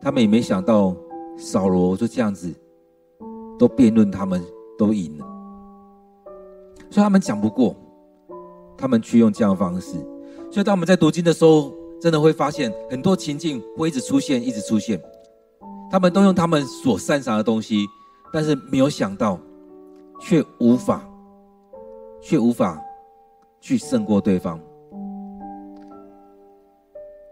[0.00, 0.96] 他们也没想到
[1.36, 2.50] 扫罗就这样子，
[3.58, 4.42] 都辩论他们
[4.78, 5.26] 都赢了，
[6.88, 7.76] 所以他们讲不过。
[8.78, 9.96] 他们去用这样的方式，
[10.50, 14.98] 所以当我们在读经的时候，真的会发现很多情境会一直出现，一直出现。
[15.90, 17.84] 他们都用他们所擅长的东西，
[18.32, 19.38] 但是没有想到，
[20.20, 21.02] 却无法，
[22.20, 22.80] 却无法
[23.60, 24.60] 去胜过对方。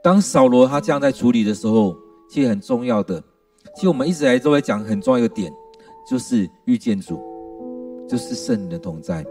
[0.02, 1.96] 当扫罗他这样在处理的时候，
[2.28, 3.22] 其实很重要的，
[3.74, 5.52] 其实我们一直来都会讲很重要一个点，
[6.08, 7.20] 就是遇见主，
[8.08, 9.24] 就是圣灵的同在，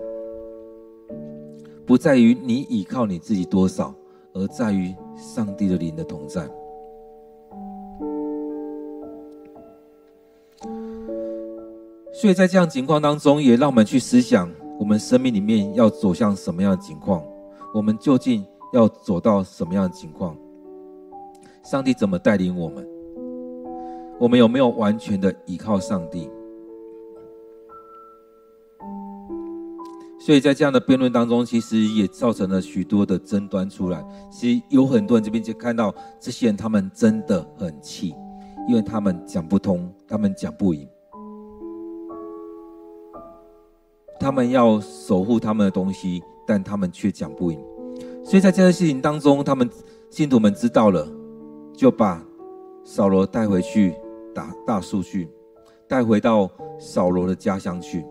[1.86, 3.93] 不在于你依靠你自己多少，
[4.34, 6.48] 而在于上帝的灵的同在。
[12.13, 17.24] 所以在这样情况当中，也让我们去思想，我们生命里面要走向什么样的情况？
[17.74, 18.43] 我们究竟
[18.74, 20.36] 要走到什么样的情况？
[21.63, 22.88] 上帝怎么带领我们？
[24.17, 26.30] 我们有没有完全的依靠上帝？
[30.26, 34.04] 所以在这样的辩论当中，其实也造成了许多的争端出来。
[34.32, 38.16] 其实有很多人这边就看到这些人，他们真的很气，
[38.68, 40.90] 因为他们讲不通，他们讲不赢。
[44.20, 47.60] 他们要守护他们的东西，但他们却讲不赢，
[48.24, 49.70] 所以在这件事情当中，他们
[50.10, 51.08] 信徒们知道了，
[51.72, 52.26] 就把
[52.84, 53.94] 扫罗带回去
[54.34, 55.30] 打大数去，
[55.88, 58.04] 带回到扫罗的家乡去。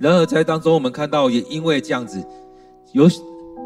[0.00, 2.26] 然而在当中，我们看到也因为这样子，
[2.92, 3.06] 有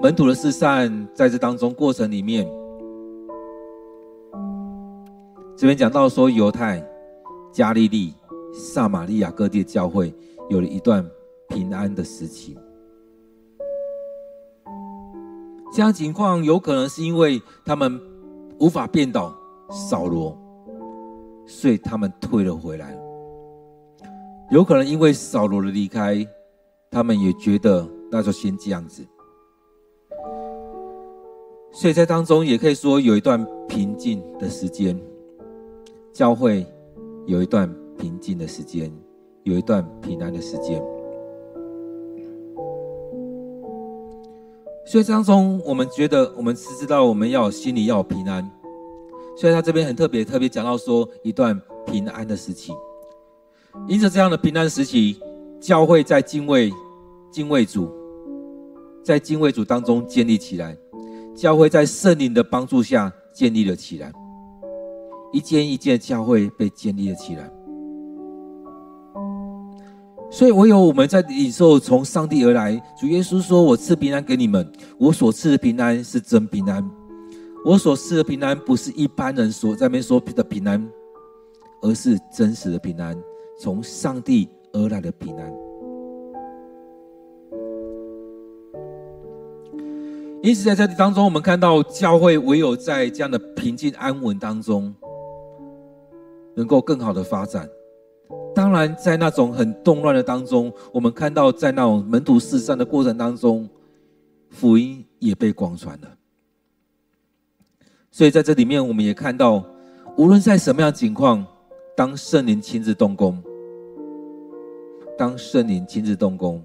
[0.02, 2.44] 门徒的四散，在这当中过程里面，
[5.56, 6.84] 这边讲到说，犹太、
[7.52, 8.12] 加利利、
[8.52, 10.12] 撒玛利亚各地的教会。
[10.50, 11.02] 有了一段
[11.48, 12.54] 平安的时期，
[15.72, 17.98] 这样情况有可能是因为他们
[18.58, 19.32] 无法变倒
[19.70, 20.36] 扫罗，
[21.46, 23.03] 所以他们退了回来。
[24.50, 26.26] 有可能因为扫罗的离开，
[26.90, 29.06] 他们也觉得那就先这样子。
[31.72, 35.00] 所以在当中也可以说有一段平静的时间，
[36.12, 36.66] 教会
[37.26, 38.92] 有一段平静的时间。
[39.44, 40.82] 有一段平安的时间，
[44.86, 48.50] 所以当中我们觉得，我们是知道我们要心里要平安。
[49.36, 52.74] 所以他这边很特别，特别讲到说一段平安的事情。
[53.88, 55.16] 因着这样的平安时期，
[55.60, 56.72] 教会在敬畏、
[57.30, 57.90] 敬畏主，
[59.02, 60.76] 在敬畏主当中建立起来，
[61.34, 64.12] 教会在圣灵的帮助下建立了起来，
[65.32, 67.50] 一间一间教会被建立了起来。
[70.30, 72.74] 所以，唯有我们在领受从上帝而来。
[72.98, 76.84] 主耶稣说：“我赐平安给你们，我所赐的平安是真平安。
[77.64, 80.84] 我所赐的平安不是一般人所在那边说的平安，
[81.82, 83.16] 而是真实的平安，
[83.58, 85.52] 从上帝而来的平安。”
[90.42, 94.94] 因此，在这当中，我们看到教会唯有在这样的平静安稳当中，
[96.54, 97.66] 能够更好的发展。
[98.54, 103.66] 当然，在那种很动乱的当中，我们看到在那种门徒四散的过程当中，
[104.50, 106.08] 福音也被广传了。
[108.10, 109.64] 所以在这里面，我们也看到，
[110.18, 111.44] 无论在什么样的情况，
[111.96, 113.40] 当圣灵亲自动工，
[115.16, 116.60] 当圣灵亲自动工，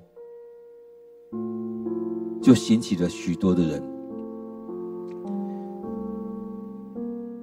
[2.42, 3.84] 就兴起了许多的人，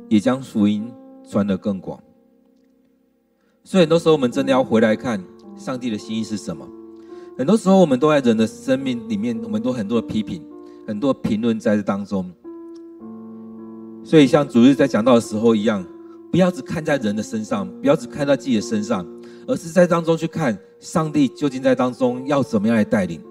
[0.08, 0.92] 也将福音
[1.22, 2.02] 传得更广。
[3.62, 5.22] 所以很多时候，我们真的要回来看
[5.56, 6.68] 上帝的心意是什么。
[7.38, 10.44] 很多时候，我们都在人的生命里面，我们都很多的批评，
[10.88, 12.32] 很多评论在这当中。
[14.02, 15.84] 所以，像主日在讲到的时候一样，
[16.30, 19.06] 不要只看在人的身上，不要只看在自己的身上，
[19.46, 23.22] 而是在当中去看上帝究竟在当中要怎么样来带领。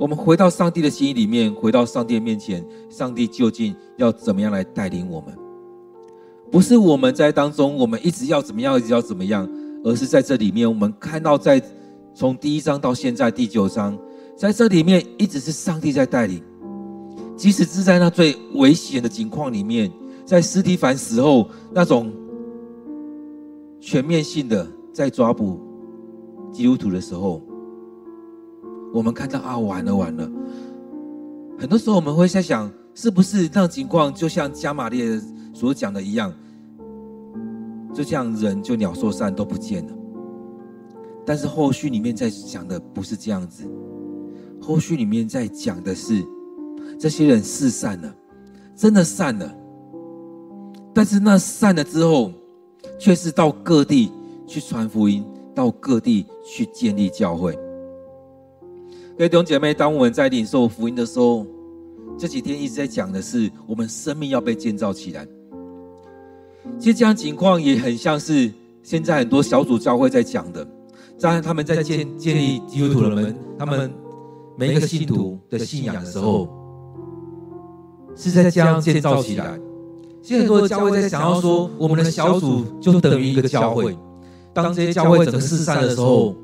[0.00, 5.36] 我们回到上帝的心意里面，回到上帝的面前，上帝究竟要怎么样来带领我们？
[6.50, 9.48] 不是我们在当中，我们一直要怎么样，一直要怎么样，
[9.84, 11.62] 而是在这里面，我们看到在
[12.14, 13.96] 从第一章到现在第九章，
[14.36, 16.42] 在这里面一直是上帝在带领，
[17.36, 19.90] 即使是在那最危险的境况里面，
[20.24, 22.12] 在斯提凡死后那种
[23.80, 25.60] 全面性的在抓捕
[26.52, 27.42] 基督徒的时候，
[28.92, 30.30] 我们看到啊，完了完了，
[31.58, 35.20] 很多时候我们会在想，是不是那情况就像加玛列
[35.52, 36.32] 所讲的一样？
[37.92, 39.92] 就像，人就鸟兽散都不见了。
[41.26, 43.64] 但是后续里面在讲的不是这样子，
[44.60, 46.24] 后续里面在讲的是，
[46.98, 48.14] 这些人四散了，
[48.74, 49.61] 真的散了。
[50.94, 52.30] 但是那散了之后，
[52.98, 54.12] 却是到各地
[54.46, 55.24] 去传福音，
[55.54, 57.52] 到各地去建立教会。
[59.16, 61.46] 各位弟兄姐妹，当我们在领受福音的时候，
[62.18, 65.26] 这几天一直在讲的是，我们生命要被建造起来。
[66.78, 70.66] 其实这样情况也很像是现在很多小组教会在讲的，
[71.18, 73.90] 当然他们在建建立基督徒的门，他们
[74.56, 76.48] 每一个信徒的信仰的时候，
[78.14, 79.58] 是在这样建造起来。
[80.22, 83.96] 现在很多的教会在想要说，我们的小组就等于一个教会。
[84.54, 86.34] 当这些教会整个四散的时候，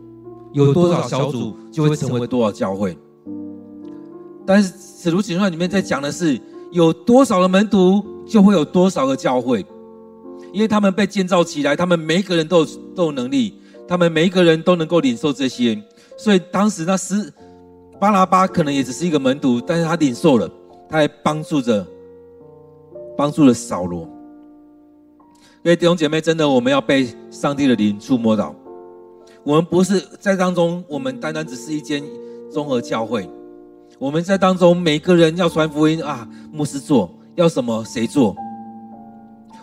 [0.52, 2.98] 有多少小组就会成为多少教会。
[4.44, 4.72] 但是
[5.02, 6.40] 《使徒行传》里面在讲的是，
[6.72, 9.64] 有多少的门徒，就会有多少个教会，
[10.52, 12.66] 因为他们被建造起来，他们每一个人都有
[12.96, 13.54] 都有能力，
[13.86, 15.80] 他们每一个人都能够领受这些。
[16.16, 17.32] 所以当时那十
[18.00, 20.50] 巴拉巴可能也只是一个门徒，但是他领受了，
[20.88, 21.86] 他还帮助着
[23.18, 24.08] 帮助了扫罗。
[25.64, 28.54] 所以弟兄姐妹，真的我们要被上帝的灵触摸到。
[29.42, 32.00] 我们不是在当中，我们单单只是一间
[32.48, 33.28] 综合教会。
[33.98, 38.36] 我们在当中，每个人要传福音啊，牧师做，要什么谁做。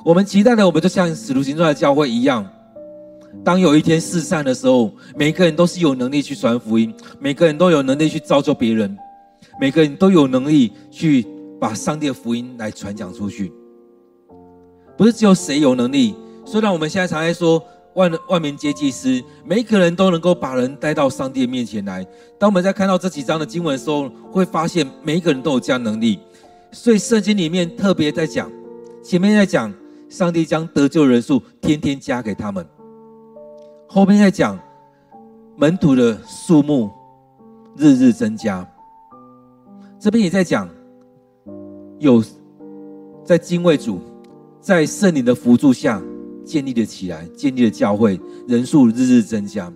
[0.03, 2.45] 我们期待的，我们就像使徒行传的教会一样。
[3.43, 8.97] 当有一天四散的时候，每个人都是有能力去传福音，每个人都有能力去造就别人，
[9.59, 11.25] 每个人都有能力去
[11.65, 13.51] 把上帝的福音来传讲出去。
[14.95, 16.15] 不是只有谁有能力。
[16.45, 17.59] 虽然我们现在常在说
[17.95, 22.05] 万万民皆祭司，每一个人都能够把人带到上帝的面前来。
[22.37, 26.19] 当我们在看到这几章的经文的时候，会发现每一个人都有这样能力。
[26.71, 28.47] 所以圣经里面特别在讲，
[29.03, 29.73] 前面在讲
[30.07, 32.63] 上帝将得救人数天天加给他们，
[33.87, 34.59] 后面在讲
[35.55, 36.91] 门徒的数目
[37.75, 38.63] 日日增加。
[39.99, 40.69] 这边也在讲
[42.05, 42.23] 有
[43.25, 43.99] 在敬畏主。
[44.61, 46.01] 在圣灵的辅助下
[46.43, 49.71] 建立了起来，建立了教会，人数日日增加。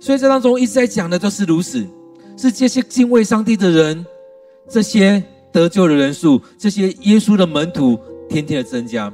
[0.00, 1.86] 所以这当中一直在讲的就是如此，
[2.34, 4.06] 是这些敬畏上帝的人，
[4.66, 5.22] 这些
[5.52, 7.98] 得救的人数，这些耶稣的门徒
[8.30, 9.12] 天天的增加。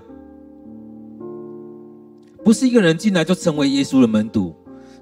[2.44, 4.54] 不是一个人进来就成为耶稣的门徒，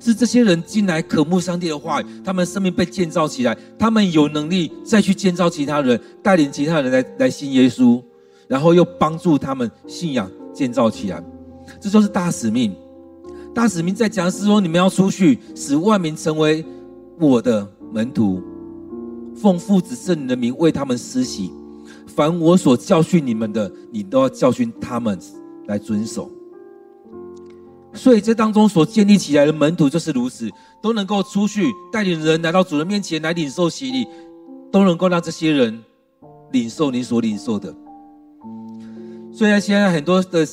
[0.02, 8.02] 是这些人进来渴慕上帝的话语，他们生命被建造起来，他们有能力再去建造其他人，带领其他人来来信耶稣。
[8.48, 11.22] 然后又帮助他们信仰建造起来，
[11.80, 12.74] 这就是大使命。
[13.54, 16.62] 大使命在讲的是说，你们要出去，使万民成为
[17.18, 18.42] 我的门徒，
[19.34, 21.50] 奉父子圣灵的名为他们施洗。
[22.06, 25.18] 凡我所教训你们的，你都要教训他们
[25.66, 26.30] 来遵守。
[27.94, 34.06] 所以这当中所建立起来的门徒就是如此，都能够出去带领人来到主人面前来领受洗礼，
[34.70, 35.82] 都能够让这些人
[36.50, 37.74] 领受你所领受的。
[39.32, 40.46] 虽然现在很多的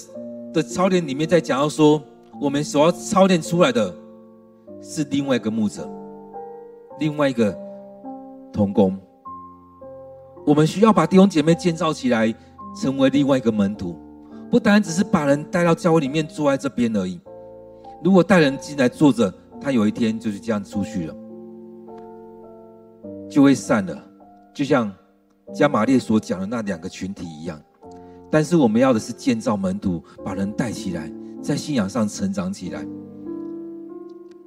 [0.53, 2.01] 的操练里面在讲到说，
[2.41, 3.95] 我们所要操练出来的
[4.81, 5.89] 是另外一个牧者，
[6.99, 7.57] 另外一个
[8.51, 8.97] 同工。
[10.45, 12.33] 我们需要把弟兄姐妹建造起来，
[12.81, 13.97] 成为另外一个门徒，
[14.51, 17.19] 不单只是把人带到教会里面坐在这边而已。
[18.03, 21.15] 如果带人进来坐着，他有一天就是这样出去了，
[23.29, 24.01] 就会散了，
[24.53, 24.91] 就像
[25.53, 27.59] 加玛列所讲的那两个群体一样。
[28.31, 32.85] 但是我们要的是建造门徒，把人带起来，在信仰上成长起来。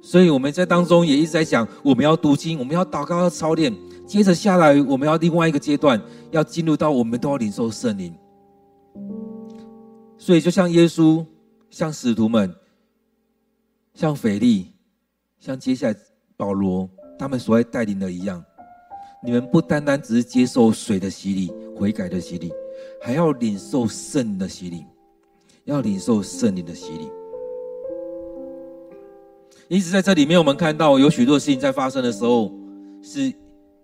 [0.01, 3.73] 所以我们在当中也一直在讲，我们要读经，我们要祷告，要操练。
[4.05, 6.01] 接着下来，我们要另外一个阶段，
[6.31, 8.13] 要进入到我们都要领受圣灵。
[10.17, 11.25] 所以就像耶稣、
[11.69, 12.53] 像使徒们、
[13.93, 14.67] 像腓利、
[15.39, 15.95] 像接下来
[16.35, 18.43] 保罗他们所在带领的一样，
[19.23, 22.51] 你们不单单只是接受水的洗礼、悔改的洗礼。
[23.01, 24.85] 还要领受圣的洗礼，
[25.65, 27.09] 要领受圣灵的洗礼。
[29.67, 32.51] 因此，在这里面，我们看到有许多事情在发生的时候，
[33.01, 33.33] 是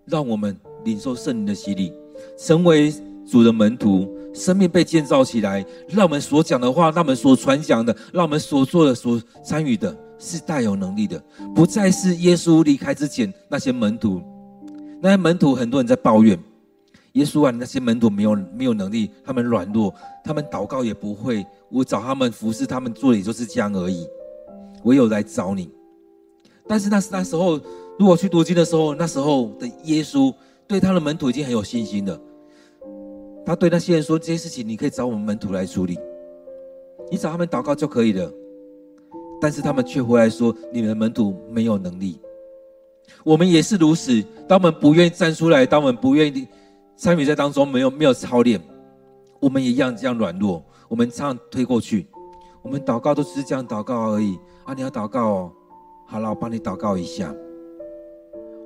[0.06, 1.92] 让我们领受圣灵的洗礼，
[2.36, 2.92] 成为
[3.26, 11.22] 主的门徒，生命被建造起来，让我们所讲的话，让我们所传讲的，让我们所做的、所参与的，是带有能力的，
[11.54, 14.22] 不再是耶稣离开之前那些门徒。
[15.02, 16.38] 那些门徒，很多人在抱怨。
[17.14, 21.44] 耶稣啊，那些门徒没有没有能力，他们软弱，他们祷告也不会。
[21.68, 24.06] 我找他们服侍，他们做的也就是这样而已。
[24.84, 25.70] 唯有来找你。
[26.68, 27.60] 但是那那时候，
[27.98, 30.32] 如果去读经的时候，那时候的耶稣
[30.68, 32.20] 对他的门徒已经很有信心了。
[33.44, 35.98] 他对那些人说：“这些事情你可以找我们门徒来处理，
[37.10, 38.30] 你找他们祷告就可以了。”
[39.40, 42.20] 但是他们却回来说：“你们的门徒没有能力。”
[43.24, 44.22] 我们也是如此。
[44.48, 46.46] 当我们不愿意站出来，当我们不愿意。
[46.96, 48.60] 参与在当中没有没有操练，
[49.40, 50.62] 我们也一样这样软弱。
[50.86, 52.06] 我们这样推过去，
[52.60, 54.74] 我们祷告都只是这样祷告而已啊！
[54.74, 55.52] 你要祷告哦，
[56.06, 57.34] 好了，我帮你祷告一下。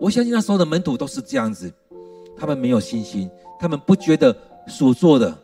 [0.00, 1.72] 我相信那时候的门徒都是这样子，
[2.36, 4.36] 他们没有信心，他们不觉得
[4.66, 5.36] 所做的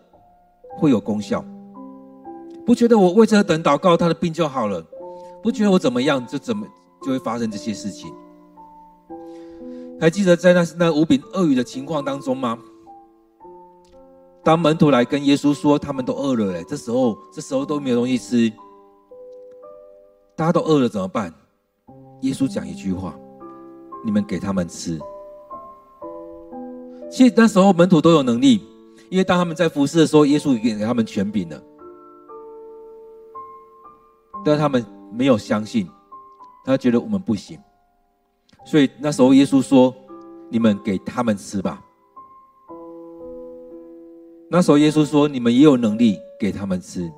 [0.78, 1.44] 会有功效，
[2.64, 4.84] 不觉得我为这等祷告，他的病就好了，
[5.42, 6.66] 不觉得我怎么样就怎么
[7.02, 8.12] 就会发生这些事情。
[10.00, 12.58] 还记得在那那五饼二鱼的情况当中吗？
[14.42, 18.50] 当门徒来跟耶稣说他们都饿了嘞，这时候这时候都没有东西吃，
[20.34, 21.32] 大家都饿了怎么办？
[22.22, 23.14] 耶稣讲一句话
[24.04, 24.98] ：“你们给他们吃。”
[27.10, 28.62] 其实那时候门徒都有能力，
[29.10, 31.60] 因为当他们在服侍的时候，耶稣已经给他们权柄了，
[34.44, 35.88] 但他们没有相信，
[36.64, 37.58] 他觉得我们不行，
[38.64, 39.92] 所以那时候耶稣说
[40.48, 41.82] ：“你们给他们吃吧。”
[44.48, 47.10] 那时候耶稣说：“你们也有能力给他们吃。”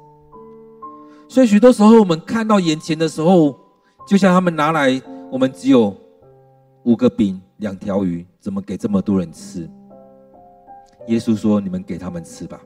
[1.29, 3.55] 所以许多时候我们看到眼前的时候，
[4.07, 5.95] 就像他们拿来，我们只有
[6.85, 9.69] 五个饼、两条鱼，怎么给这么多人吃？
[11.09, 12.61] 耶稣说：“你们给他们吃吧。”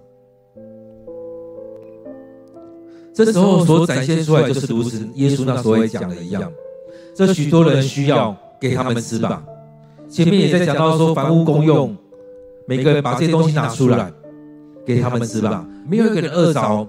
[3.13, 6.53] 这时候所展现出来就是如此，耶稣那时候也讲的一样，
[7.15, 9.45] 这许多人需要给他们吃吧。
[10.09, 11.97] 前面也在讲到说，凡物公用，
[12.67, 14.13] 每个人把这些东西拿出来。
[14.87, 16.89] 给他们吃吧，没有一个人饿着，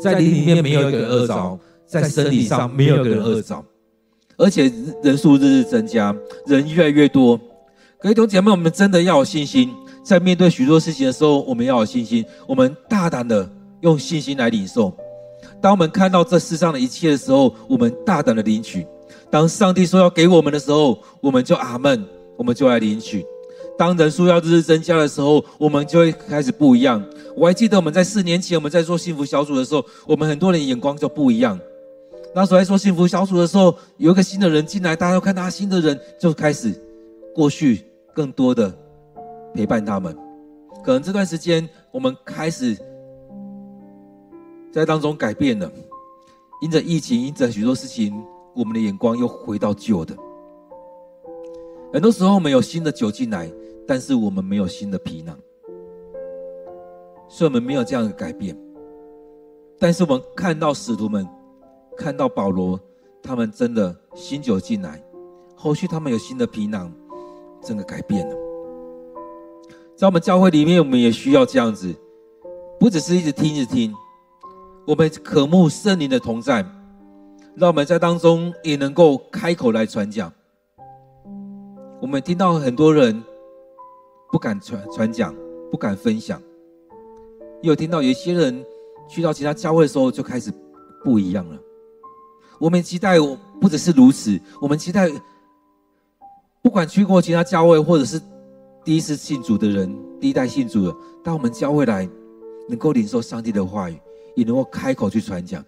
[0.00, 3.64] 在灵里面没有一个人饿着，在身体上没有一个人饿着，
[4.36, 4.72] 而且
[5.02, 6.14] 人数日日增加，
[6.46, 7.36] 人越来越多。
[7.98, 9.74] 各位弟兄姐妹，我们真的要有信心，
[10.06, 13.50] 在面对许多事情的时候，我们要有信心，我们大胆的
[13.80, 14.96] 用信心来领受。
[15.60, 18.86] 当我们看到这世上的一切的时候，我们大胆的领取。
[19.32, 23.26] 当上帝说要给我们的时候，我们就阿门，我们就来领取。
[23.76, 27.04] 当人数要日日增加的时候，我们就会开始不一样。
[27.34, 31.58] 我还记得我们在四年前我们在做幸福小组的时候，我们很多人眼光就不一样。
[32.32, 36.72] 那时候在做幸福小组的时候，有一个新的人进来，大家都看他新的人，就开始
[37.34, 37.84] 过去
[38.14, 38.72] 更多的
[39.56, 40.16] 陪伴他们。
[40.84, 42.76] 可能这段时间我们开始
[44.70, 45.68] 在当中改变了，
[46.60, 48.14] 因着疫情，因着许多事情，
[48.54, 50.14] 我们的眼光又回到旧的。
[51.92, 53.50] 很多时候我们有新的酒进来。
[53.88, 55.38] 但是我们没有新的皮囊，
[57.28, 58.58] 所以我们没有这样的改变。
[59.78, 61.24] 但是我们看到使徒们，
[61.96, 62.80] 看到保罗，
[63.22, 65.00] 他们真的新酒进来，
[65.54, 66.92] 后续他们有新的皮囊，
[67.62, 68.45] 真的改变了。
[69.96, 71.94] 在我们教会里面，我们也需要这样子，
[72.78, 73.94] 不只是一直听一直听，
[74.86, 76.64] 我们渴慕圣灵的同在，
[77.54, 80.30] 让我们在当中也能够开口来传讲。
[82.00, 83.22] 我们听到很多人。
[84.28, 85.32] 不敢传传讲，
[85.70, 86.42] 不敢分享。
[87.62, 88.62] 又听到有些人
[89.08, 90.52] 去到其他教会的时候，就开始
[91.04, 91.56] 不一样了。
[92.58, 93.18] 我们期待
[93.60, 95.08] 不只是如此，我们期待
[96.60, 98.20] 不管去过其他教会，或者是
[98.86, 102.08] 第一次信主的人，第一代信主的，到我们教会来，
[102.68, 103.98] 能够领受上帝的话语，
[104.36, 105.60] 也能够开口去传讲，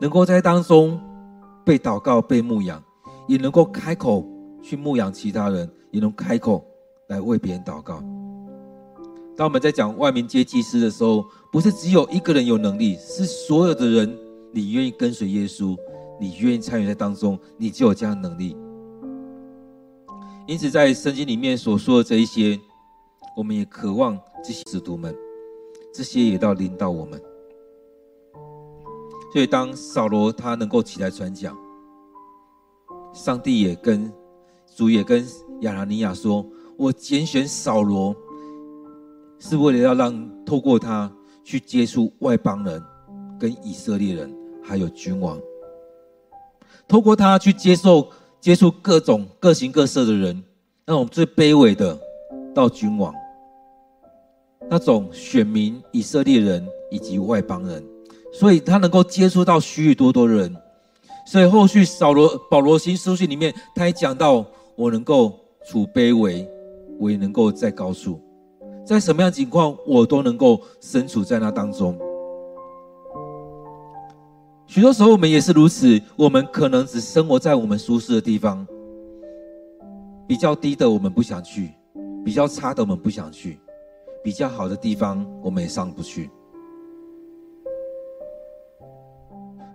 [0.00, 0.96] 能够在当中
[1.64, 2.80] 被祷告、被牧养，
[3.26, 4.24] 也能够开口
[4.62, 6.64] 去牧养其他人，也能开口。
[7.08, 8.04] 来为别人祷告。
[9.34, 14.14] 当我们在讲万民皆祭司的时候，不是只有一个人有能力，是所有的人，
[14.52, 15.74] 你愿意跟随耶稣，
[16.20, 18.54] 你愿意参与在当中，你就有这样的能力。
[20.48, 22.58] 因此，在圣经里面所说的这一些，
[23.36, 25.14] 我们也渴望这些使徒们，
[25.92, 27.20] 这些也都要领导我们。
[29.30, 31.54] 所以，当扫罗他能够起来传讲，
[33.12, 34.10] 上帝也跟
[34.74, 35.22] 主也跟
[35.60, 36.44] 亚拿尼亚说。
[36.78, 38.14] 我拣选扫罗，
[39.40, 42.80] 是为了要让透过他去接触外邦人、
[43.36, 44.32] 跟以色列人，
[44.62, 45.38] 还有君王。
[46.86, 48.08] 透过他去接受、
[48.40, 50.42] 接触各种各形各色的人，
[50.86, 51.98] 那种最卑微的
[52.54, 53.14] 到君王，
[54.68, 57.84] 那种选民以色列人以及外邦人，
[58.32, 60.56] 所以他能够接触到许许多多的人。
[61.26, 64.44] 所以后续扫罗保罗新书信里面，他也讲到，
[64.76, 66.48] 我能够处卑微。
[67.00, 68.20] 我也能够在高处，
[68.84, 71.96] 在什么样情况，我都能够身处在那当中。
[74.68, 75.98] 许多时候，我们也是如此。
[76.14, 78.66] 我们可能只生活在我们舒适的地方，
[80.26, 81.70] 比较低的我们不想去，
[82.22, 83.58] 比较差的我们不想去，
[84.22, 86.30] 比较好的地方我们也上不去。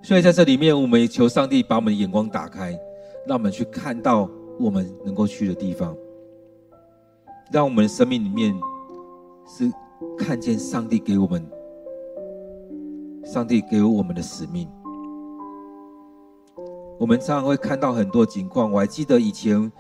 [0.04, 2.80] 所以在这里面，我们也求上帝把我们的眼光打开，
[3.26, 4.30] 让我们去看到
[4.60, 5.98] 我们能够去的地方。
[7.52, 8.56] 让我们的生命里面
[9.48, 9.74] 是
[10.20, 11.44] 看见上帝给我们，
[13.26, 14.70] 上帝给我们的使命。
[17.00, 18.72] 我们常常会看到很多情况。
[18.72, 19.72] 我还记得以前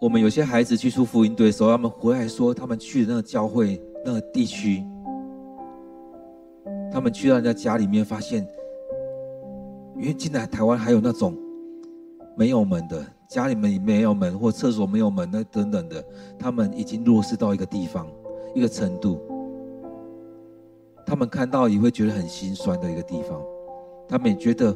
[0.00, 4.84] 我们有些孩子去出福音队的时候，他们回来说，他们去的那个教会那个地区，
[6.92, 8.46] 他们去到人家家里面，发现，
[9.96, 11.36] 因为进来台湾还有那种
[12.36, 16.04] 没有门的家里面没有门或厕所没有门，那等等的，
[16.38, 18.06] 他们已经弱势到一个地方、
[18.54, 19.18] 一个程度，
[21.04, 23.40] 他们看到也会觉得很心酸的一个地方。
[24.08, 24.74] 他们也觉得，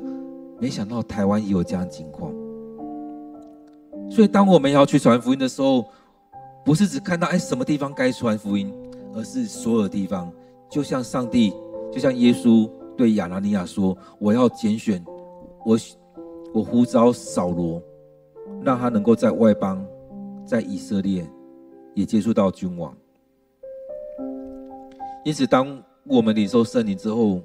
[0.62, 2.32] 没想到台湾也有这样的情况。
[4.08, 5.84] 所以，当我们要去传福音的时候，
[6.64, 8.72] 不是只看到哎什么地方该传福音，
[9.12, 10.32] 而是所有地方，
[10.70, 11.52] 就像上帝，
[11.90, 15.04] 就像耶稣对亚拿尼亚说：“我要拣选
[15.64, 15.76] 我，
[16.54, 17.82] 我呼召扫罗，
[18.62, 19.84] 让他能够在外邦，
[20.46, 21.26] 在以色列
[21.94, 22.96] 也接触到君王。”
[25.26, 27.40] 因此，当我们领受圣灵之后，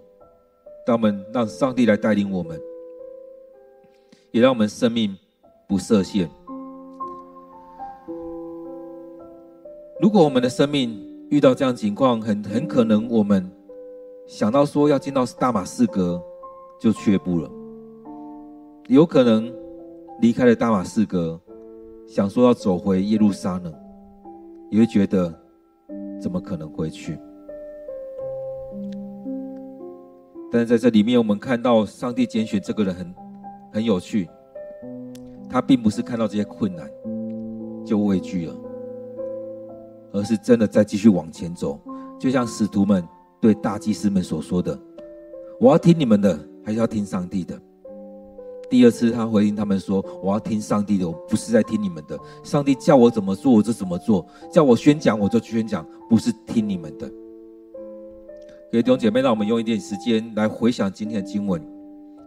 [0.86, 2.62] 当我们让上帝来带领我们，
[4.38, 5.18] 也让我们生命
[5.68, 6.30] 不设限。
[10.00, 10.96] 如果我们的生命
[11.32, 13.50] 遇到这样情况，很很可能我们
[14.28, 16.22] 想到说要进到大马士革
[16.80, 17.50] 就却步了，
[18.90, 19.52] 有可能
[20.22, 21.42] 离开了大马士革，
[22.06, 23.74] 想说要走回耶路撒冷，
[24.70, 25.34] 也会觉得
[26.22, 27.18] 怎么可能回去？
[30.52, 33.12] 但是在这里面，我们看到上帝拣选这个人很
[33.72, 34.30] 很有趣，
[35.50, 36.90] 他并不是看到这些困难
[37.86, 38.56] 就畏惧了。
[40.14, 41.80] 而是真的在继续往前走，
[42.18, 43.06] 就像使徒们
[43.42, 44.80] 对大祭司们所说的
[45.60, 47.60] ：“我要听你们的，还是要听上帝的？”
[48.70, 52.18] 第二次他回应他们说：“我要听上帝的，我不是在听你们的。
[52.44, 57.08] 上帝叫我怎么做，我就怎么做；叫我宣讲，我就宣讲，不是听你们的。”
[58.72, 61.62] 各位弟兄姐妹，让我们用一点时间来回想今天的经文，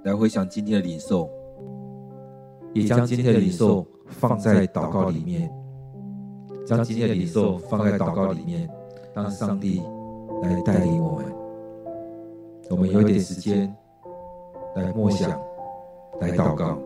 [0.04, 1.28] 来回想今天的领受，
[2.72, 5.50] 也将今天的领受放在祷告里面。
[6.66, 8.68] 将今天的领受放在祷告里面，
[9.12, 9.82] 让上帝
[10.42, 11.24] 来带领我们。
[12.70, 13.74] 我们有点时间
[14.76, 15.30] 来默想，
[16.20, 16.78] 来祷告。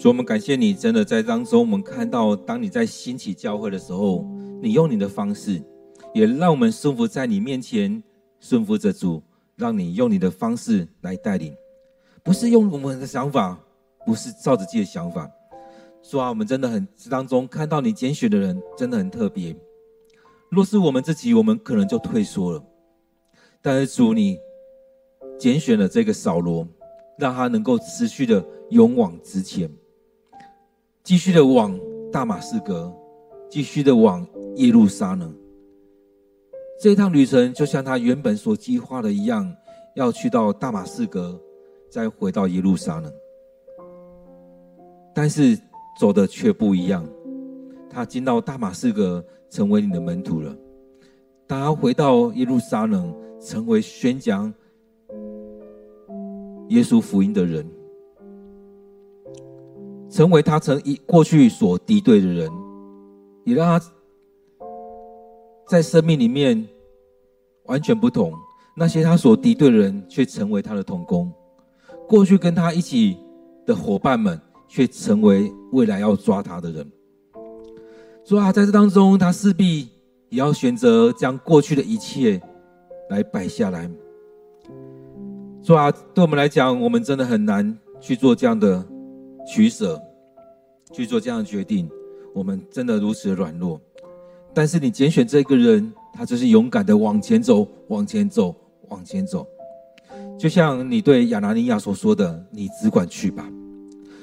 [0.00, 4.24] 主，我们感谢你，真的在当中，我们看到，当你在兴起教会的时候，
[4.62, 5.62] 你用你的方式，
[6.14, 8.02] 也让我们顺服在你面前，
[8.38, 9.22] 顺服着主，
[9.56, 11.54] 让你用你的方式来带领，
[12.22, 13.60] 不是用我们的想法，
[14.06, 15.30] 不是照着自己的想法。
[16.02, 19.54] 主啊，我们真的很当中看到你拣选的人真的很特别。
[20.48, 22.64] 若是我们自己，我们可能就退缩了。
[23.60, 24.38] 但是主，你
[25.38, 26.66] 拣选了这个扫罗，
[27.18, 29.70] 让他能够持续的勇往直前。
[31.10, 31.76] 继续的往
[32.12, 32.88] 大马士革，
[33.48, 35.34] 继续的往耶路撒冷。
[36.80, 39.52] 这一趟旅程就像他原本所计划的一样，
[39.96, 41.36] 要去到大马士革，
[41.90, 43.12] 再回到耶路撒冷。
[45.12, 45.58] 但是
[45.98, 47.04] 走的却不一样，
[47.90, 50.56] 他进到大马士革，成为你的门徒了。
[51.48, 54.54] 他回到耶路撒冷，成为宣讲
[56.68, 57.66] 耶稣福音的人。
[60.10, 62.50] 成为他曾一过去所敌对的人，
[63.44, 63.86] 也让他
[65.68, 66.66] 在生命里面
[67.66, 68.32] 完全不同。
[68.76, 71.28] 那些他所敌对的人，却成为他的同工；
[72.08, 73.16] 过去跟他一起
[73.64, 76.90] 的伙伴们，却成为未来要抓他的人。
[78.24, 79.88] 所以啊，在这当中，他势必
[80.28, 82.40] 也要选择将过去的一切
[83.10, 83.88] 来摆下来。
[85.62, 88.84] 所以啊，对我们来讲，我们真的很难去做这样的。
[89.52, 90.00] 取舍，
[90.92, 91.90] 去做这样的决定，
[92.32, 93.80] 我们真的如此的软弱。
[94.54, 98.54] 但是你拣选这个人，他就是勇敢的往前走，往前走，
[98.88, 99.44] 往前走。
[100.38, 103.50] 就像你对亚拿尼亚所说的：“你只管去吧。”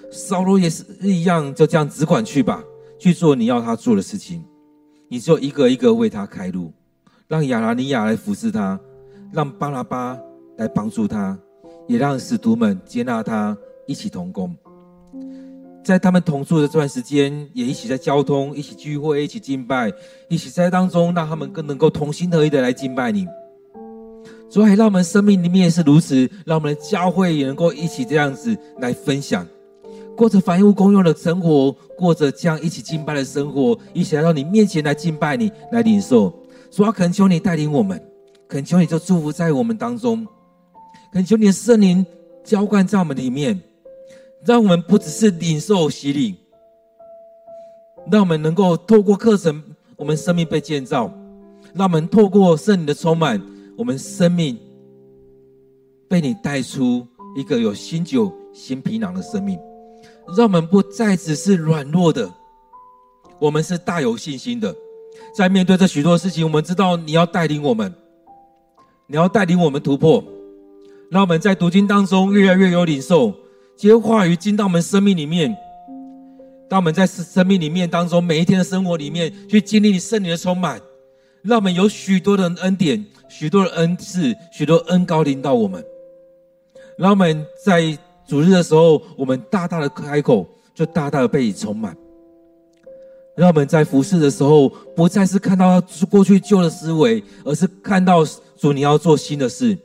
[0.09, 2.63] 扫罗也是一样，就这样只管去吧。
[2.97, 4.43] 去做你要他做的事情。
[5.09, 6.71] 你就一个一个为他开路，
[7.27, 8.79] 让亚拿尼亚来服侍他，
[9.33, 10.17] 让巴拉巴
[10.55, 11.37] 来帮助他，
[11.85, 14.55] 也让使徒们接纳他，一起同工。
[15.87, 19.89] 在他们同住的这段时间，也一起在交通，一起聚会，一起敬拜，
[20.27, 23.25] 一起在当中，让他们更能够同心合一的来敬拜你。
[24.49, 29.47] 主啊，让我们生命里面也是如此，让我们的教会也能够一起这样子来分享，
[30.13, 36.37] 过着凡物公用的生活，过着这样一起敬拜的生活，一起来到你面前来敬拜你，来领受。
[36.69, 37.97] 主啊，恳求你带领我们，
[38.49, 40.27] 恳求你就祝福在我们当中，
[41.13, 42.05] 恳求你的圣灵
[42.43, 43.57] 浇灌在我们里面。
[44.45, 46.35] 让我们不只是领受洗礼，
[48.11, 49.61] 让我们能够透过课程，
[49.95, 51.09] 我们生命被建造；
[51.73, 53.41] 让我们透过圣灵的充满，
[53.77, 54.57] 我们生命
[56.07, 59.59] 被你带出一个有新酒、新皮囊的生命。
[60.37, 62.29] 让我们不再只是软弱的，
[63.39, 64.73] 我们是大有信心的。
[65.35, 67.93] 在面对这许多事情，我们知道你要带领我们，
[69.07, 70.23] 你要带领我们突破。
[71.09, 73.33] 让我们在读经当中越来越有领受。
[73.77, 75.55] 这些话语进到我们生命里面，
[76.67, 80.81] 当我们在生生命里面当中，每一天的生活里面去经历你圣灵的充满，
[81.43, 85.83] 让我们有许多的恩典、许多的恩赐、许多恩膏临到我们。
[86.97, 87.95] 让我们在
[88.27, 91.95] 主日的时候，我们大大的开口，就大大的被你充满。
[93.35, 98.25] 让我们在服侍的时候，不再是看到过去旧的思维，而是看到
[98.57, 99.77] 主你要做新的事。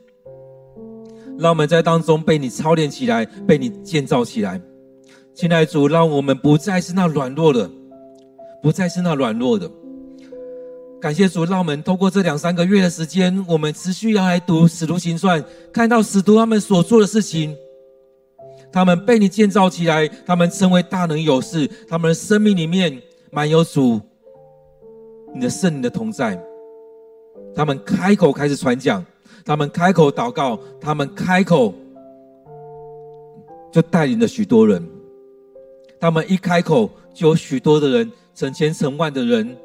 [1.37, 4.61] 让我们在当中被你操练起来，被你建造起来。
[5.33, 7.69] 亲爱的主，让我们不再是那软弱的，
[8.61, 9.69] 不再是那软弱的。
[11.01, 17.53] 感谢主，让我们透过这两三个月的时间，我们持续要来读使徒行传，看到使徒他们所做的事情，
[18.71, 23.99] 他们被你建造起来，他们成为大能有事，他们的生命里面满有主，
[25.33, 26.39] 你的圣灵的同在，
[27.55, 29.03] 他们开口开始传讲。
[29.45, 31.73] 他们开口祷告，他们开口
[33.71, 34.81] 就带领了许多人。
[35.99, 39.55] 他们一开口，就有许多的人，成千成万的人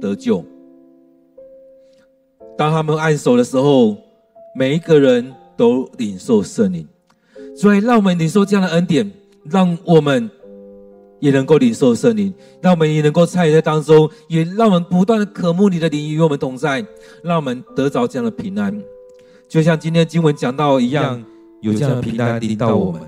[0.00, 0.44] 得救。
[2.56, 3.96] 当他们按手的时候，
[4.54, 6.86] 每一个人都领受圣灵。
[7.54, 9.10] 所以，让我们领受这样的恩典，
[9.44, 10.30] 让我们
[11.20, 16.84] 也能够领受圣灵，让我们也能够参与在当中，也让我们不断的渴慕你的灵与我们同在，
[17.22, 18.82] 让我们得着这样的平安。
[19.52, 21.22] 就像今天经文讲到一样，
[21.60, 23.02] 有这样的平安临到我们，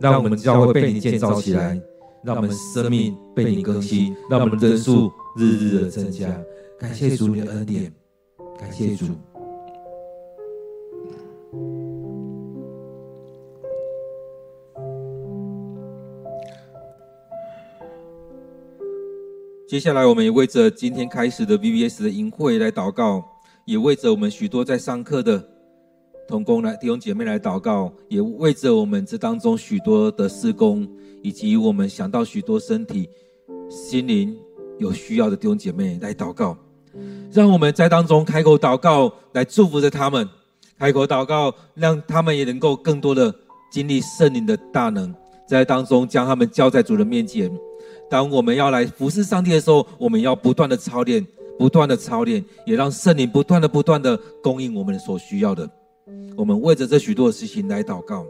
[0.00, 1.76] 让我们教会被你建造起来，
[2.22, 6.28] 让我们生命被你更新，让我们人数日日的增加。
[6.78, 7.92] 感谢主你的恩典，
[8.60, 9.06] 感谢主。
[19.66, 23.33] 接下来，我们也为着今天开始的 VBS 的营会来祷告。
[23.64, 25.42] 也为着我们许多在上课的
[26.28, 30.86] 同工来弟兄姐妹来祷告，也为着我们这当中许多的事工，
[31.22, 33.08] 以及我们想到许多身体、
[33.70, 34.36] 心灵
[34.78, 36.56] 有需要的弟兄姐妹来祷告，
[37.32, 40.28] 让我们在当中开口祷告，来祝福着他们，
[40.78, 43.34] 开口祷告，让他们也能够更多的
[43.70, 45.14] 经历圣灵的大能，
[45.48, 47.50] 在当中将他们交在主的面前。
[48.10, 51.26] 当我们要来服侍上帝的时候，我们要不断的操练。
[51.58, 55.68] 不断的操练，也让圣灵不断的、不断的供应我们所需要的。
[56.36, 58.26] 我们为着这许多的事情来祷告。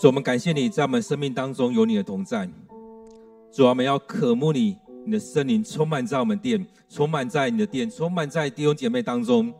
[0.00, 2.48] 主，我们感谢你在我们生命当中有你的同在。
[3.52, 4.74] 主，我们要渴慕你，
[5.04, 9.52] 你的圣灵充满在我们殿，充满在你的殿，充满在弟兄姐妹当中。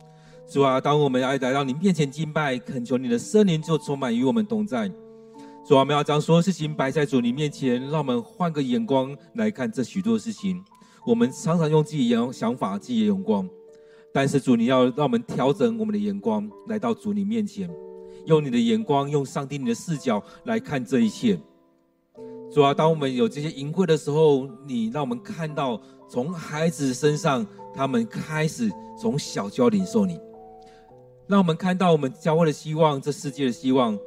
[0.47, 4.91] 主啊，当我们要来到你面前敬拜，恳求你的圣灵就充满与我们同在。
[5.63, 10.59] 主啊，我们要将所有事情摆在主你面前，让我们换个眼光来看这许多事情。
[11.05, 13.47] 我们常常用自己的想法、自己的眼光，
[14.11, 17.69] 但是主，你要让我们调整我们的眼光，来到主你面前，
[18.25, 21.39] 用你的眼光，用上帝你的视角来看这一切。
[22.51, 28.69] 主啊，当我们有这些淫秽的时候，你让我们看到从孩子身上，他们开始
[28.99, 30.19] 从小就要领受你。
[31.27, 33.97] 让我们看到我们教会的希望，这世界的希望，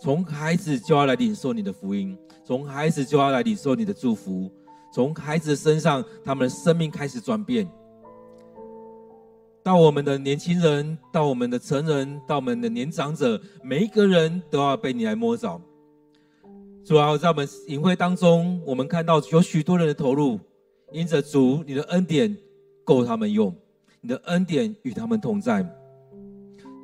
[0.00, 4.50] 从孩子就要来领受你的福音，从孩子就要来领受你的祝福，
[4.92, 7.64] 从孩子身上，他们的生命开始转变。
[9.64, 15.58] 到我们的年轻人，到我们的成人，到我们的年长者，每一个人都要被你来摸着。
[16.84, 20.38] 主啊，在我们营会当中，我们看到有许多人的投入，
[20.92, 22.36] 因着主你的恩典
[22.84, 23.56] 够他们用，
[24.02, 25.62] 你的恩典与他们同在。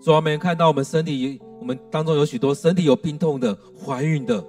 [0.02, 4.42] 主啊，我们看到我们身体，我们当中有许多身体有病痛的、怀孕的、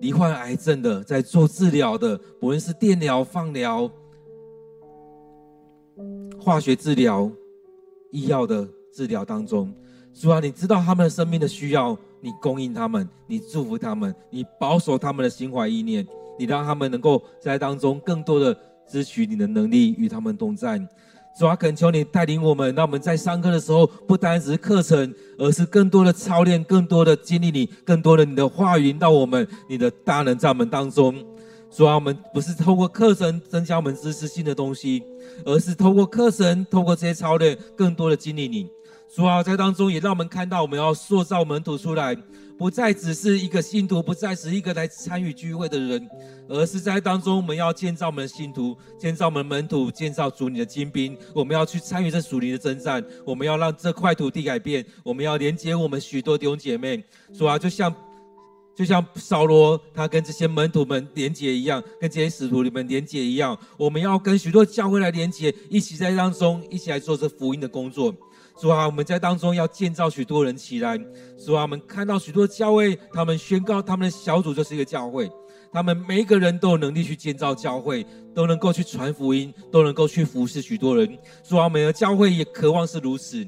[0.00, 3.88] 罹患癌症的，在做治疗的，不论是电疗、放疗、
[6.42, 7.30] 化学治疗、
[8.10, 9.72] 医药的治疗当中。
[10.12, 16.04] 主啊，你知道他们的生命的需要，你供应他们，你祝福他们，你保守他们的心怀意念，
[16.36, 20.80] 你让他们能够在当中更多的支取你的能力与他们同在。
[21.38, 31.14] 主啊，恳求你带领我们，让我们在上课的时候，不单只是课程，而是更多的操练，更多的经历你，更多的你的话语引导我们，你的大能在我们当中。
[31.74, 35.02] 主啊，我们不是透过课程增加我们知识性的东西，
[35.46, 38.68] 而是透过课程，透过这些操练，更多的经历你。
[39.14, 42.14] 主啊，在当中也让我们看到，我们要塑造门徒出来。
[42.58, 46.08] 不再只是一个信徒，不再是一个来参与聚会的人，
[46.48, 51.16] 而是在当中我们要建造我们的信徒，建造我们门徒，建造主你的精兵。
[51.34, 57.02] 我们要去参与这属灵的征战，我们要让这块土地改变，我们要连接我们许多弟兄姐妹。
[57.36, 57.92] 主啊，就像
[58.74, 68.14] 就像扫罗他跟这些门徒们连接一样，跟这些使徒你们连接一样，我们要跟许多教会来连接，一起在当中一起来做这福音的工作。
[68.60, 70.98] 主啊，我们在当中要建造许多人起来。
[71.44, 75.30] 主啊，我们看到许多教会，他们宣告他们的小组就是一个教会，
[75.72, 81.18] 他们每一个人都有能力去建造教会，都能够去传福音，都能够去服侍许多人。
[81.42, 83.42] 主啊，每个教会也渴望是如此，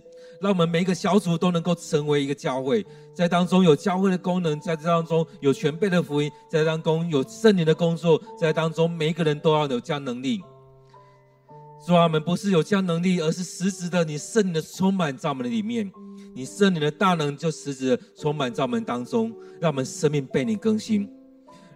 [0.45, 2.85] 让我们每一个小组都能够成为一个教会，
[3.15, 10.43] 在当中有教会的功能，在这当中有全备的福音，在当中有圣灵的工作，在当中每一个人都要有这样能力。
[11.87, 15.91] 主啊，我们不是有这样能力，而是实质的，你圣灵的充满在我们的里面，
[16.35, 21.11] 你圣灵的大能就实质的充满在我们当中，让我们生命被你更新，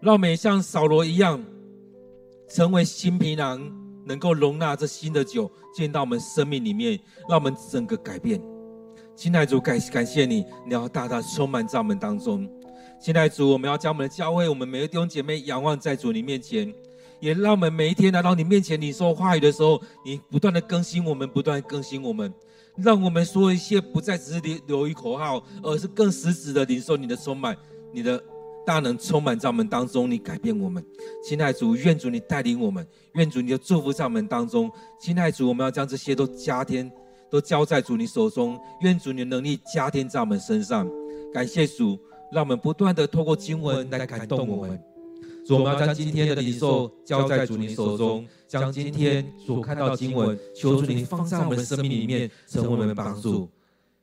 [0.03, 1.43] 让我们也像扫罗一样，
[2.51, 3.67] 成为新皮囊，
[4.05, 7.01] 能够容纳这新的酒进到我们生命里面，
[7.31, 8.39] 让我们整个改变。
[9.19, 12.49] 亲爱的主，感感谢你，你要大大充满在我们当中。
[13.01, 16.73] 亲爱的主，我们要将我们的教会，我们每个弟兄姐妹仰望在主你面前。
[17.19, 22.33] 也让我们每一天来到你面前，你说话语的时候，你不断的更新我们，不断更新我们，
[22.77, 27.57] 让我们说一些不再只是流流于口号，而是更实质的领受你的充满，
[27.93, 28.23] 你的
[28.65, 30.81] 大能充满在我们当中，你改变我们。
[31.25, 34.71] 亲爱主，愿主你带领我们，愿主你的祝福在我们当中。
[35.01, 36.89] 亲爱主，我们要将这些都加添，
[37.31, 38.59] 都交在主你手中。
[38.81, 40.89] 愿主你的能力加添在我们身上。
[41.33, 41.99] 感谢主，
[42.33, 44.81] 让我们不断的透过经文来感动我们。
[45.47, 53.49] 主，我们要将今天的领受交在主你手中，将今天所看到经文，求主你放在我们生命里面，成为我们的帮助。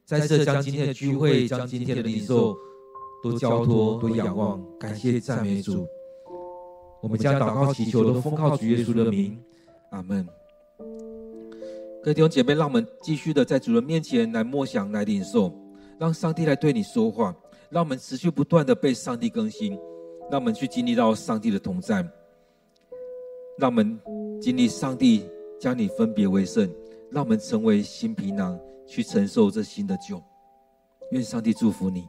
[0.05, 2.55] 在这将今天的聚会，将今天的领受
[3.23, 5.85] 都交托，都仰望，感谢赞美主。
[7.01, 9.37] 我们将祷告祈求都奉靠主耶稣的名，
[9.91, 10.27] 阿门。
[12.05, 15.51] 各位弟兄姐妹，让我们继续的在主人面前来默想、来领受，
[15.97, 17.35] 让上帝来对你说话，
[17.71, 19.75] 让我们持续不断的被上帝更新。
[20.29, 22.07] 让我们去经历到上帝的同在，
[23.57, 23.99] 让我们
[24.39, 25.27] 经历上帝
[25.59, 26.71] 将你分别为圣，
[27.09, 30.21] 让我们成为新皮囊，去承受这新的旧。
[31.09, 32.07] 愿上帝祝福你。